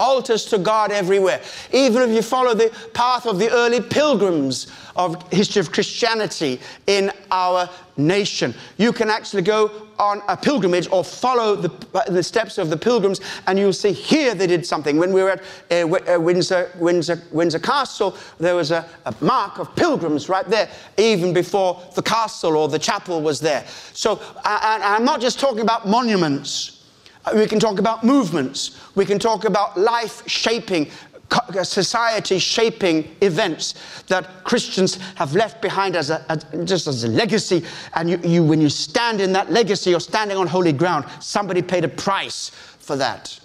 altars 0.00 0.46
to 0.46 0.58
God 0.58 0.90
everywhere. 0.90 1.40
Even 1.72 2.02
if 2.02 2.14
you 2.14 2.22
follow 2.22 2.54
the 2.54 2.70
path 2.94 3.26
of 3.26 3.38
the 3.38 3.50
early 3.50 3.80
pilgrims 3.80 4.66
of 4.96 5.30
history 5.30 5.60
of 5.60 5.70
Christianity 5.70 6.58
in 6.86 7.12
our 7.30 7.68
nation, 7.96 8.54
you 8.78 8.92
can 8.92 9.10
actually 9.10 9.42
go 9.42 9.70
on 9.98 10.22
a 10.28 10.36
pilgrimage 10.36 10.88
or 10.90 11.04
follow 11.04 11.54
the, 11.54 11.68
the 12.08 12.22
steps 12.22 12.56
of 12.56 12.70
the 12.70 12.76
pilgrims, 12.76 13.20
and 13.46 13.58
you'll 13.58 13.72
see 13.72 13.92
here 13.92 14.34
they 14.34 14.46
did 14.46 14.64
something. 14.64 14.96
When 14.96 15.12
we 15.12 15.22
were 15.22 15.30
at 15.32 15.42
uh, 15.70 16.14
uh, 16.14 16.18
Windsor, 16.18 16.70
Windsor, 16.78 17.22
Windsor 17.30 17.58
Castle, 17.58 18.16
there 18.38 18.56
was 18.56 18.70
a, 18.70 18.88
a 19.04 19.14
mark 19.20 19.58
of 19.58 19.76
pilgrims 19.76 20.30
right 20.30 20.48
there, 20.48 20.70
even 20.96 21.34
before 21.34 21.82
the 21.94 22.02
castle 22.02 22.56
or 22.56 22.68
the 22.68 22.78
chapel 22.78 23.20
was 23.20 23.40
there. 23.40 23.66
So, 23.92 24.16
and 24.44 24.82
I'm 24.82 25.04
not 25.04 25.20
just 25.20 25.38
talking 25.38 25.60
about 25.60 25.86
monuments. 25.86 26.79
Uh, 27.24 27.32
we 27.34 27.46
can 27.46 27.58
talk 27.58 27.78
about 27.78 28.04
movements. 28.04 28.80
We 28.94 29.04
can 29.04 29.18
talk 29.18 29.44
about 29.44 29.78
life 29.78 30.26
shaping, 30.28 30.90
uh, 31.30 31.62
society 31.64 32.38
shaping 32.38 33.14
events 33.20 34.02
that 34.08 34.44
Christians 34.44 34.96
have 35.16 35.34
left 35.34 35.60
behind 35.60 35.96
as 35.96 36.10
a, 36.10 36.24
as, 36.30 36.44
just 36.64 36.86
as 36.86 37.04
a 37.04 37.08
legacy. 37.08 37.64
And 37.94 38.10
you, 38.10 38.18
you, 38.24 38.44
when 38.44 38.60
you 38.60 38.68
stand 38.68 39.20
in 39.20 39.32
that 39.34 39.50
legacy, 39.50 39.90
you're 39.90 40.00
standing 40.00 40.36
on 40.36 40.46
holy 40.46 40.72
ground. 40.72 41.04
Somebody 41.20 41.62
paid 41.62 41.84
a 41.84 41.88
price 41.88 42.50
for 42.50 42.96
that. 42.96 43.38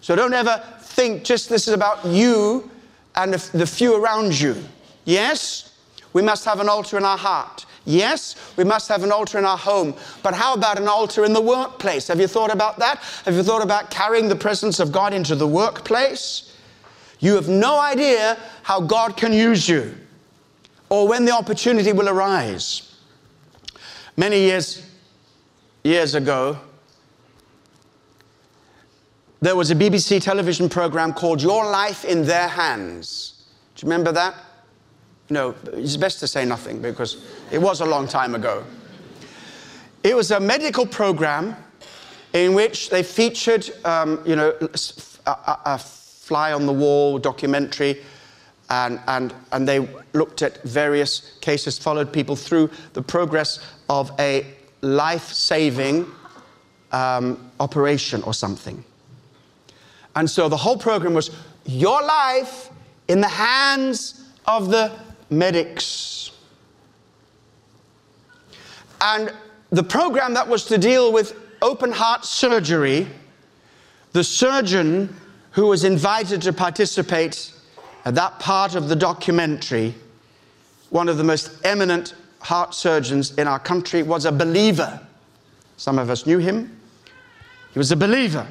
So 0.00 0.14
don't 0.14 0.34
ever 0.34 0.62
think 0.80 1.24
just 1.24 1.48
this 1.48 1.68
is 1.68 1.74
about 1.74 2.04
you 2.04 2.70
and 3.14 3.34
the, 3.34 3.58
the 3.58 3.66
few 3.66 4.02
around 4.02 4.38
you. 4.38 4.56
Yes, 5.04 5.78
we 6.12 6.22
must 6.22 6.44
have 6.44 6.60
an 6.60 6.68
altar 6.68 6.98
in 6.98 7.04
our 7.04 7.18
heart. 7.18 7.66
Yes, 7.90 8.36
we 8.56 8.64
must 8.64 8.88
have 8.88 9.02
an 9.02 9.10
altar 9.10 9.38
in 9.38 9.44
our 9.44 9.58
home, 9.58 9.94
but 10.22 10.32
how 10.32 10.54
about 10.54 10.78
an 10.78 10.86
altar 10.86 11.24
in 11.24 11.32
the 11.32 11.40
workplace? 11.40 12.06
Have 12.08 12.20
you 12.20 12.28
thought 12.28 12.52
about 12.52 12.78
that? 12.78 12.98
Have 13.24 13.34
you 13.34 13.42
thought 13.42 13.62
about 13.62 13.90
carrying 13.90 14.28
the 14.28 14.36
presence 14.36 14.78
of 14.78 14.92
God 14.92 15.12
into 15.12 15.34
the 15.34 15.46
workplace? 15.46 16.56
You 17.18 17.34
have 17.34 17.48
no 17.48 17.78
idea 17.78 18.38
how 18.62 18.80
God 18.80 19.16
can 19.16 19.32
use 19.32 19.68
you 19.68 19.94
or 20.88 21.08
when 21.08 21.24
the 21.24 21.32
opportunity 21.32 21.92
will 21.92 22.08
arise. 22.08 22.94
Many 24.16 24.40
years 24.40 24.86
years 25.82 26.14
ago, 26.14 26.58
there 29.40 29.56
was 29.56 29.70
a 29.70 29.74
BBC 29.74 30.22
television 30.22 30.68
program 30.68 31.12
called 31.12 31.42
Your 31.42 31.64
Life 31.64 32.04
in 32.04 32.24
Their 32.24 32.48
Hands. 32.48 33.44
Do 33.74 33.86
you 33.86 33.90
remember 33.90 34.12
that? 34.12 34.34
No, 35.30 35.54
it's 35.72 35.96
best 35.96 36.18
to 36.20 36.26
say 36.26 36.44
nothing 36.44 36.82
because 36.82 37.24
it 37.52 37.58
was 37.58 37.80
a 37.80 37.86
long 37.86 38.08
time 38.08 38.34
ago. 38.34 38.64
It 40.02 40.16
was 40.16 40.32
a 40.32 40.40
medical 40.40 40.84
program 40.84 41.54
in 42.32 42.54
which 42.54 42.90
they 42.90 43.04
featured, 43.04 43.70
um, 43.84 44.20
you 44.26 44.34
know, 44.34 44.52
a, 45.26 45.58
a, 45.66 45.78
fly 45.78 46.52
on 46.52 46.64
the 46.64 46.72
wall 46.72 47.18
documentary, 47.18 48.02
and, 48.70 49.00
and, 49.08 49.34
and 49.52 49.68
they 49.68 49.88
looked 50.12 50.42
at 50.42 50.62
various 50.62 51.36
cases, 51.40 51.78
followed 51.78 52.12
people 52.12 52.36
through 52.36 52.70
the 52.92 53.02
progress 53.02 53.58
of 53.88 54.12
a 54.20 54.46
life 54.80 55.32
saving 55.32 56.06
um, 56.92 57.50
operation 57.58 58.22
or 58.22 58.34
something. 58.34 58.84
And 60.14 60.28
so 60.28 60.48
the 60.48 60.56
whole 60.56 60.76
program 60.76 61.14
was 61.14 61.30
your 61.66 62.02
life 62.02 62.70
in 63.08 63.20
the 63.20 63.28
hands 63.28 64.24
of 64.46 64.70
the 64.70 64.92
medics. 65.30 66.30
And 69.00 69.32
the 69.70 69.82
program 69.82 70.34
that 70.34 70.46
was 70.46 70.64
to 70.66 70.78
deal 70.78 71.12
with 71.12 71.34
open 71.62 71.92
heart 71.92 72.24
surgery, 72.24 73.06
the 74.12 74.24
surgeon 74.24 75.14
who 75.52 75.66
was 75.66 75.84
invited 75.84 76.42
to 76.42 76.52
participate 76.52 77.52
at 78.04 78.14
that 78.14 78.38
part 78.38 78.74
of 78.74 78.88
the 78.88 78.96
documentary, 78.96 79.94
one 80.90 81.08
of 81.08 81.16
the 81.16 81.24
most 81.24 81.64
eminent 81.64 82.14
heart 82.40 82.74
surgeons 82.74 83.36
in 83.38 83.46
our 83.46 83.58
country, 83.58 84.02
was 84.02 84.24
a 84.24 84.32
believer. 84.32 85.00
Some 85.76 85.98
of 85.98 86.10
us 86.10 86.26
knew 86.26 86.38
him. 86.38 86.78
He 87.72 87.78
was 87.78 87.92
a 87.92 87.96
believer. 87.96 88.46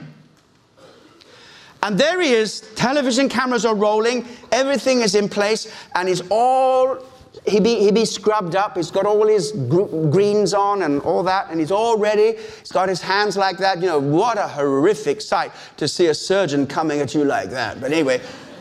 And 1.82 1.98
there 1.98 2.20
he 2.20 2.34
is, 2.34 2.62
television 2.76 3.30
cameras 3.30 3.66
are 3.66 3.76
rolling, 3.76 4.26
everything 4.52 5.02
is 5.02 5.16
in 5.16 5.30
place, 5.30 5.74
and 5.96 6.10
he's 6.10 6.22
all, 6.30 7.06
he 7.48 7.62
be, 7.62 7.76
he 7.76 7.90
be 7.92 8.04
scrubbed 8.04 8.56
up, 8.56 8.76
he's 8.76 8.92
got 8.92 9.06
all 9.06 9.26
his 9.28 9.54
greens 9.54 10.54
on 10.54 10.82
and 10.82 11.02
all 11.04 11.24
that, 11.24 11.50
and 11.50 11.60
he's 11.60 11.72
all 11.72 11.98
ready. 11.98 12.34
He's 12.60 12.72
got 12.72 12.90
his 12.90 13.02
hands 13.02 13.38
like 13.38 13.58
that. 13.60 13.80
You 13.80 13.88
know, 13.88 14.00
what 14.00 14.38
a 14.38 14.48
horrific 14.48 15.22
sight 15.22 15.52
to 15.78 15.88
see 15.88 16.08
a 16.08 16.14
surgeon 16.14 16.68
coming 16.68 17.00
at 17.00 17.16
you 17.16 17.24
like 17.24 17.50
that. 17.52 17.80
But 17.80 17.94
anyway, 17.94 18.20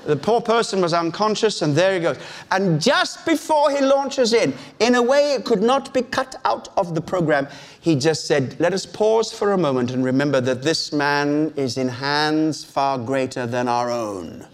the 0.09 0.17
poor 0.17 0.41
person 0.41 0.81
was 0.81 0.95
unconscious, 0.95 1.61
and 1.61 1.77
there 1.77 1.93
he 1.93 2.01
goes. 2.01 2.17
And 2.51 2.81
just 2.81 3.27
before 3.27 3.71
he 3.71 3.83
launches 3.83 4.33
in, 4.33 4.55
in 4.79 4.95
a 4.95 5.03
way 5.03 5.35
it 5.35 5.45
could 5.45 5.61
not 5.61 5.93
be 5.93 6.01
cut 6.01 6.35
out 6.47 6.71
of 6.79 6.95
the 6.95 7.01
program, 7.03 7.47
he 7.83 7.95
just 7.95 8.27
said, 8.27 8.59
Let 8.59 8.73
us 8.73 8.87
pause 8.87 9.31
for 9.31 9.53
a 9.53 9.59
moment 9.59 9.91
and 9.91 10.03
remember 10.03 10.41
that 10.41 10.63
this 10.63 10.95
man 10.95 11.53
is 11.57 11.77
in 11.77 11.89
hands 11.89 12.65
far 12.65 12.97
greater 12.97 13.47
than 13.47 13.69
our 13.69 13.91
own. 13.91 14.47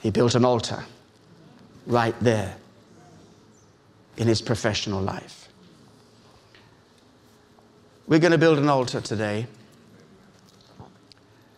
He 0.00 0.10
built 0.10 0.36
an 0.36 0.44
altar 0.44 0.84
right 1.88 2.14
there 2.20 2.54
in 4.16 4.28
his 4.28 4.40
professional 4.40 5.02
life. 5.02 5.48
We're 8.06 8.20
going 8.20 8.30
to 8.30 8.38
build 8.38 8.58
an 8.58 8.68
altar 8.68 9.00
today. 9.00 9.48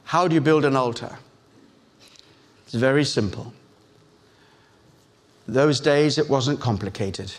How 0.05 0.27
do 0.27 0.35
you 0.35 0.41
build 0.41 0.65
an 0.65 0.75
altar? 0.75 1.19
It's 2.75 2.81
very 2.81 3.05
simple. 3.05 3.53
Those 5.47 5.79
days 5.79 6.19
it 6.19 6.29
wasn't 6.29 6.59
complicated. 6.59 7.33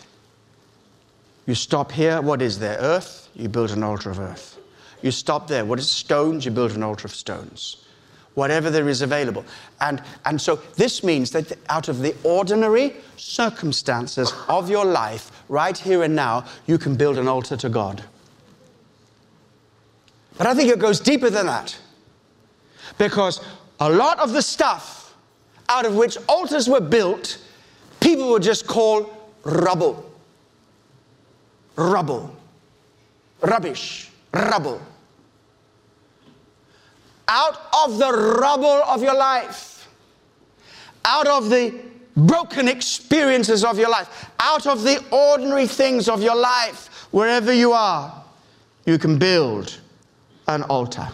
You 1.45 1.55
stop 1.55 1.91
here, 1.91 2.21
what 2.21 2.41
is 2.41 2.57
there? 2.57 2.77
Earth, 2.77 3.27
you 3.36 3.49
build 3.49 3.71
an 3.71 3.83
altar 3.83 4.09
of 4.09 4.17
earth. 4.17 4.57
You 5.01 5.11
stop 5.11 5.49
there, 5.49 5.65
what 5.65 5.77
is 5.77 5.91
stones? 5.91 6.45
You 6.45 6.51
build 6.51 6.71
an 6.71 6.83
altar 6.83 7.07
of 7.07 7.13
stones. 7.13 7.83
Whatever 8.36 8.69
there 8.69 8.88
is 8.88 9.01
available. 9.01 9.43
And, 9.81 10.01
and 10.23 10.39
so 10.39 10.55
this 10.77 11.03
means 11.03 11.31
that 11.31 11.51
out 11.67 11.89
of 11.89 11.99
the 11.99 12.15
ordinary 12.23 12.95
circumstances 13.17 14.31
of 14.47 14.69
your 14.69 14.86
life, 14.86 15.43
right 15.49 15.77
here 15.77 16.03
and 16.03 16.15
now, 16.15 16.45
you 16.65 16.77
can 16.77 16.95
build 16.95 17.17
an 17.17 17.27
altar 17.27 17.57
to 17.57 17.67
God. 17.67 18.05
But 20.38 20.47
I 20.47 20.53
think 20.53 20.71
it 20.71 20.79
goes 20.79 21.01
deeper 21.01 21.29
than 21.29 21.47
that. 21.47 21.77
Because 22.97 23.43
a 23.81 23.89
lot 23.89 24.19
of 24.19 24.31
the 24.31 24.41
stuff 24.41 25.04
out 25.70 25.86
of 25.86 25.95
which 25.95 26.18
altars 26.28 26.68
were 26.68 26.82
built, 26.82 27.39
people 27.99 28.30
would 28.32 28.43
just 28.43 28.68
call 28.68 29.09
rubble. 29.43 30.09
Rubble. 31.76 32.36
Rubbish. 33.41 34.09
Rubble. 34.34 34.82
Out 37.28 37.59
of 37.86 37.97
the 37.97 38.11
rubble 38.11 38.84
of 38.84 39.01
your 39.01 39.16
life, 39.16 39.88
out 41.03 41.28
of 41.28 41.49
the 41.49 41.74
broken 42.16 42.68
experiences 42.68 43.63
of 43.63 43.78
your 43.80 43.89
life, 43.89 44.30
out 44.39 44.68
of 44.68 44.84
the 44.84 45.03
ordinary 45.11 45.68
things 45.68 46.07
of 46.07 46.22
your 46.22 46.36
life, 46.36 47.07
wherever 47.11 47.51
you 47.51 47.72
are, 47.72 48.24
you 48.86 48.97
can 48.97 49.18
build 49.18 49.80
an 50.47 50.61
altar. 50.63 51.07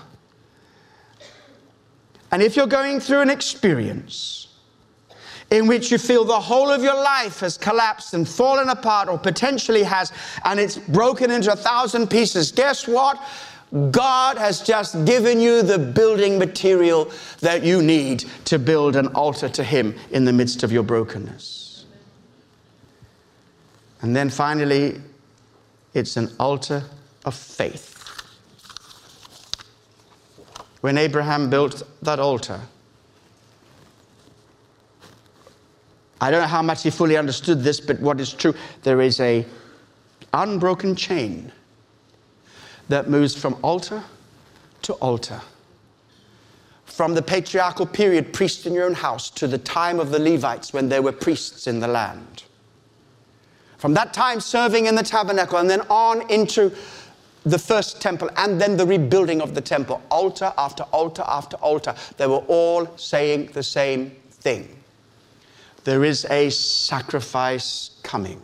And 2.32 2.41
if 2.41 2.56
you're 2.56 2.68
going 2.68 2.99
through 2.99 3.22
an 3.22 3.30
experience 3.30 4.40
in 5.52 5.68
which 5.68 5.91
you 5.91 5.97
feel 5.97 6.24
the 6.24 6.39
whole 6.39 6.72
of 6.72 6.82
your 6.82 6.95
life 6.95 7.41
has 7.41 7.58
collapsed 7.58 8.14
and 8.14 8.28
fallen 8.28 8.70
apart, 8.70 9.10
or 9.10 9.18
potentially 9.18 9.84
has, 9.84 10.12
and 10.45 10.60
it's 10.60 10.78
broken 10.78 11.30
into 11.30 11.52
a 11.52 11.56
thousand 11.56 12.10
pieces, 12.10 12.52
guess 12.52 12.88
what? 12.88 13.22
God 13.91 14.38
has 14.38 14.62
just 14.62 15.06
given 15.06 15.39
you 15.39 15.62
the 15.62 15.78
building 15.78 16.39
material 16.39 17.12
that 17.39 17.64
you 17.64 17.82
need 17.82 18.26
to 18.45 18.58
build 18.60 18.95
an 18.95 19.08
altar 19.08 19.47
to 19.49 19.64
Him 19.64 19.95
in 20.12 20.26
the 20.26 20.34
midst 20.34 20.64
of 20.64 20.72
your 20.72 20.84
brokenness. 20.84 21.86
And 24.02 24.16
then 24.16 24.30
finally, 24.30 24.99
it's 25.93 26.18
an 26.18 26.34
altar 26.39 26.84
of 27.26 27.36
faith. 27.36 27.89
When 30.82 30.97
Abraham 30.97 31.49
built 31.49 31.84
that 32.02 32.20
altar, 32.20 32.62
I 36.22 36.30
don't 36.30 36.41
know 36.41 36.47
how 36.47 36.61
much 36.61 36.84
he 36.84 36.91
fully 36.91 37.17
understood 37.17 37.63
this, 37.63 37.80
but 37.80 37.99
what 37.99 38.19
is 38.22 38.32
true, 38.32 38.53
there 38.84 39.01
is 39.01 39.19
a 39.19 39.43
unbroken 40.34 40.95
chain 40.95 41.51
that 42.89 43.09
moves 43.09 43.36
from 43.36 43.57
altar 43.63 44.03
to 44.84 44.93
altar. 44.93 45.41
From 46.86 47.15
the 47.15 47.22
patriarchal 47.24 47.88
period, 47.88 48.34
priest 48.34 48.67
in 48.67 48.74
your 48.74 48.86
own 48.86 48.93
house, 48.93 49.32
to 49.32 49.47
the 49.47 49.57
time 49.57 49.99
of 49.99 50.11
the 50.11 50.19
Levites 50.19 50.74
when 50.74 50.89
there 50.89 51.01
were 51.01 51.11
priests 51.11 51.65
in 51.65 51.80
the 51.80 51.88
land. 51.88 52.43
From 53.78 53.95
that 53.95 54.13
time, 54.13 54.39
serving 54.39 54.86
in 54.86 54.93
the 54.93 55.03
tabernacle, 55.03 55.57
and 55.57 55.67
then 55.67 55.82
on 55.89 56.30
into 56.30 56.72
the 57.45 57.57
first 57.57 57.99
temple, 57.99 58.30
and 58.38 58.61
then 58.61 58.78
the 58.78 58.86
rebuilding 58.86 59.41
of 59.41 59.55
the 59.55 59.61
temple, 59.61 59.99
altar 60.11 60.53
after 60.55 60.84
altar 60.84 61.24
after 61.26 61.57
altar, 61.57 61.95
they 62.17 62.28
were 62.28 62.43
all 62.47 62.95
saying 62.95 63.47
the 63.53 63.63
same 63.63 64.11
thing. 64.30 64.80
There 65.84 66.03
is 66.03 66.25
a 66.25 66.49
sacrifice 66.49 67.91
coming 68.03 68.41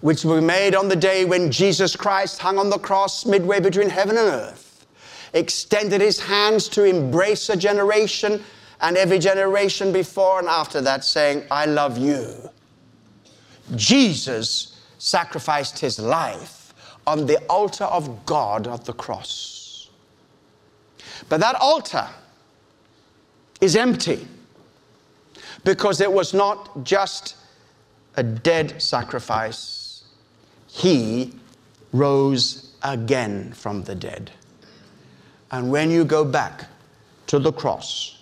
which 0.00 0.24
were 0.24 0.42
made 0.42 0.74
on 0.74 0.88
the 0.88 0.96
day 0.96 1.24
when 1.24 1.50
Jesus 1.50 1.96
Christ 1.96 2.38
hung 2.38 2.58
on 2.58 2.70
the 2.70 2.78
cross 2.78 3.24
midway 3.24 3.60
between 3.60 3.88
heaven 3.88 4.18
and 4.18 4.28
earth, 4.28 4.86
extended 5.32 6.00
his 6.00 6.20
hands 6.20 6.68
to 6.68 6.84
embrace 6.84 7.48
a 7.48 7.56
generation 7.56 8.42
and 8.80 8.96
every 8.96 9.18
generation 9.18 9.92
before 9.92 10.38
and 10.38 10.48
after 10.48 10.82
that, 10.82 11.02
saying, 11.02 11.44
I 11.50 11.64
love 11.64 11.96
you. 11.96 12.50
Jesus 13.74 14.80
sacrificed 14.98 15.78
his 15.78 15.98
life 15.98 16.74
on 17.06 17.26
the 17.26 17.38
altar 17.46 17.84
of 17.84 18.26
God 18.26 18.68
at 18.68 18.84
the 18.84 18.92
cross. 18.92 19.90
But 21.28 21.40
that 21.40 21.56
altar 21.56 22.06
is 23.60 23.76
empty 23.76 24.28
because 25.66 26.00
it 26.00 26.10
was 26.10 26.32
not 26.32 26.84
just 26.84 27.34
a 28.16 28.22
dead 28.22 28.80
sacrifice 28.80 29.76
he 30.68 31.32
rose 31.92 32.70
again 32.82 33.52
from 33.52 33.82
the 33.84 33.94
dead. 33.94 34.30
And 35.50 35.70
when 35.70 35.90
you 35.90 36.04
go 36.04 36.24
back 36.24 36.66
to 37.28 37.38
the 37.38 37.52
cross, 37.52 38.18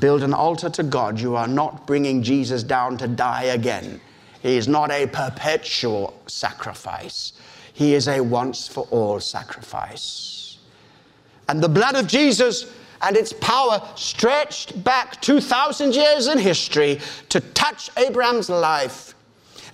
build 0.00 0.22
an 0.22 0.32
altar 0.32 0.70
to 0.70 0.82
God, 0.82 1.20
you 1.20 1.36
are 1.36 1.46
not 1.46 1.86
bringing 1.86 2.22
Jesus 2.22 2.62
down 2.62 2.96
to 2.98 3.06
die 3.06 3.44
again. 3.44 4.00
He 4.40 4.56
is 4.56 4.66
not 4.66 4.90
a 4.90 5.06
perpetual 5.06 6.18
sacrifice, 6.26 7.34
He 7.74 7.94
is 7.94 8.08
a 8.08 8.20
once 8.20 8.66
for 8.66 8.86
all 8.90 9.20
sacrifice. 9.20 10.58
And 11.48 11.62
the 11.62 11.68
blood 11.68 11.94
of 11.94 12.06
Jesus 12.06 12.72
and 13.02 13.16
its 13.16 13.32
power 13.34 13.82
stretched 13.96 14.82
back 14.84 15.20
2,000 15.20 15.94
years 15.94 16.28
in 16.28 16.38
history 16.38 17.00
to 17.28 17.40
touch 17.40 17.90
Abraham's 17.96 18.48
life 18.48 19.14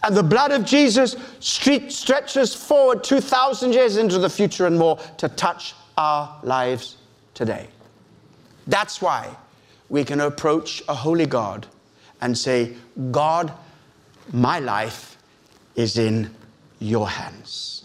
and 0.04 0.16
the 0.16 0.22
blood 0.22 0.52
of 0.52 0.64
Jesus 0.64 1.16
stretches 1.40 2.54
forward 2.54 3.02
2,000 3.02 3.72
years 3.72 3.96
into 3.96 4.18
the 4.18 4.30
future 4.30 4.66
and 4.66 4.78
more 4.78 4.98
to 5.16 5.28
touch 5.28 5.74
our 5.96 6.38
lives 6.42 6.96
today. 7.34 7.66
That's 8.66 9.02
why 9.02 9.34
we 9.88 10.04
can 10.04 10.20
approach 10.20 10.82
a 10.88 10.94
holy 10.94 11.26
God 11.26 11.66
and 12.20 12.36
say, 12.36 12.76
God, 13.10 13.52
my 14.32 14.60
life 14.60 15.16
is 15.74 15.98
in 15.98 16.34
your 16.78 17.08
hands. 17.08 17.77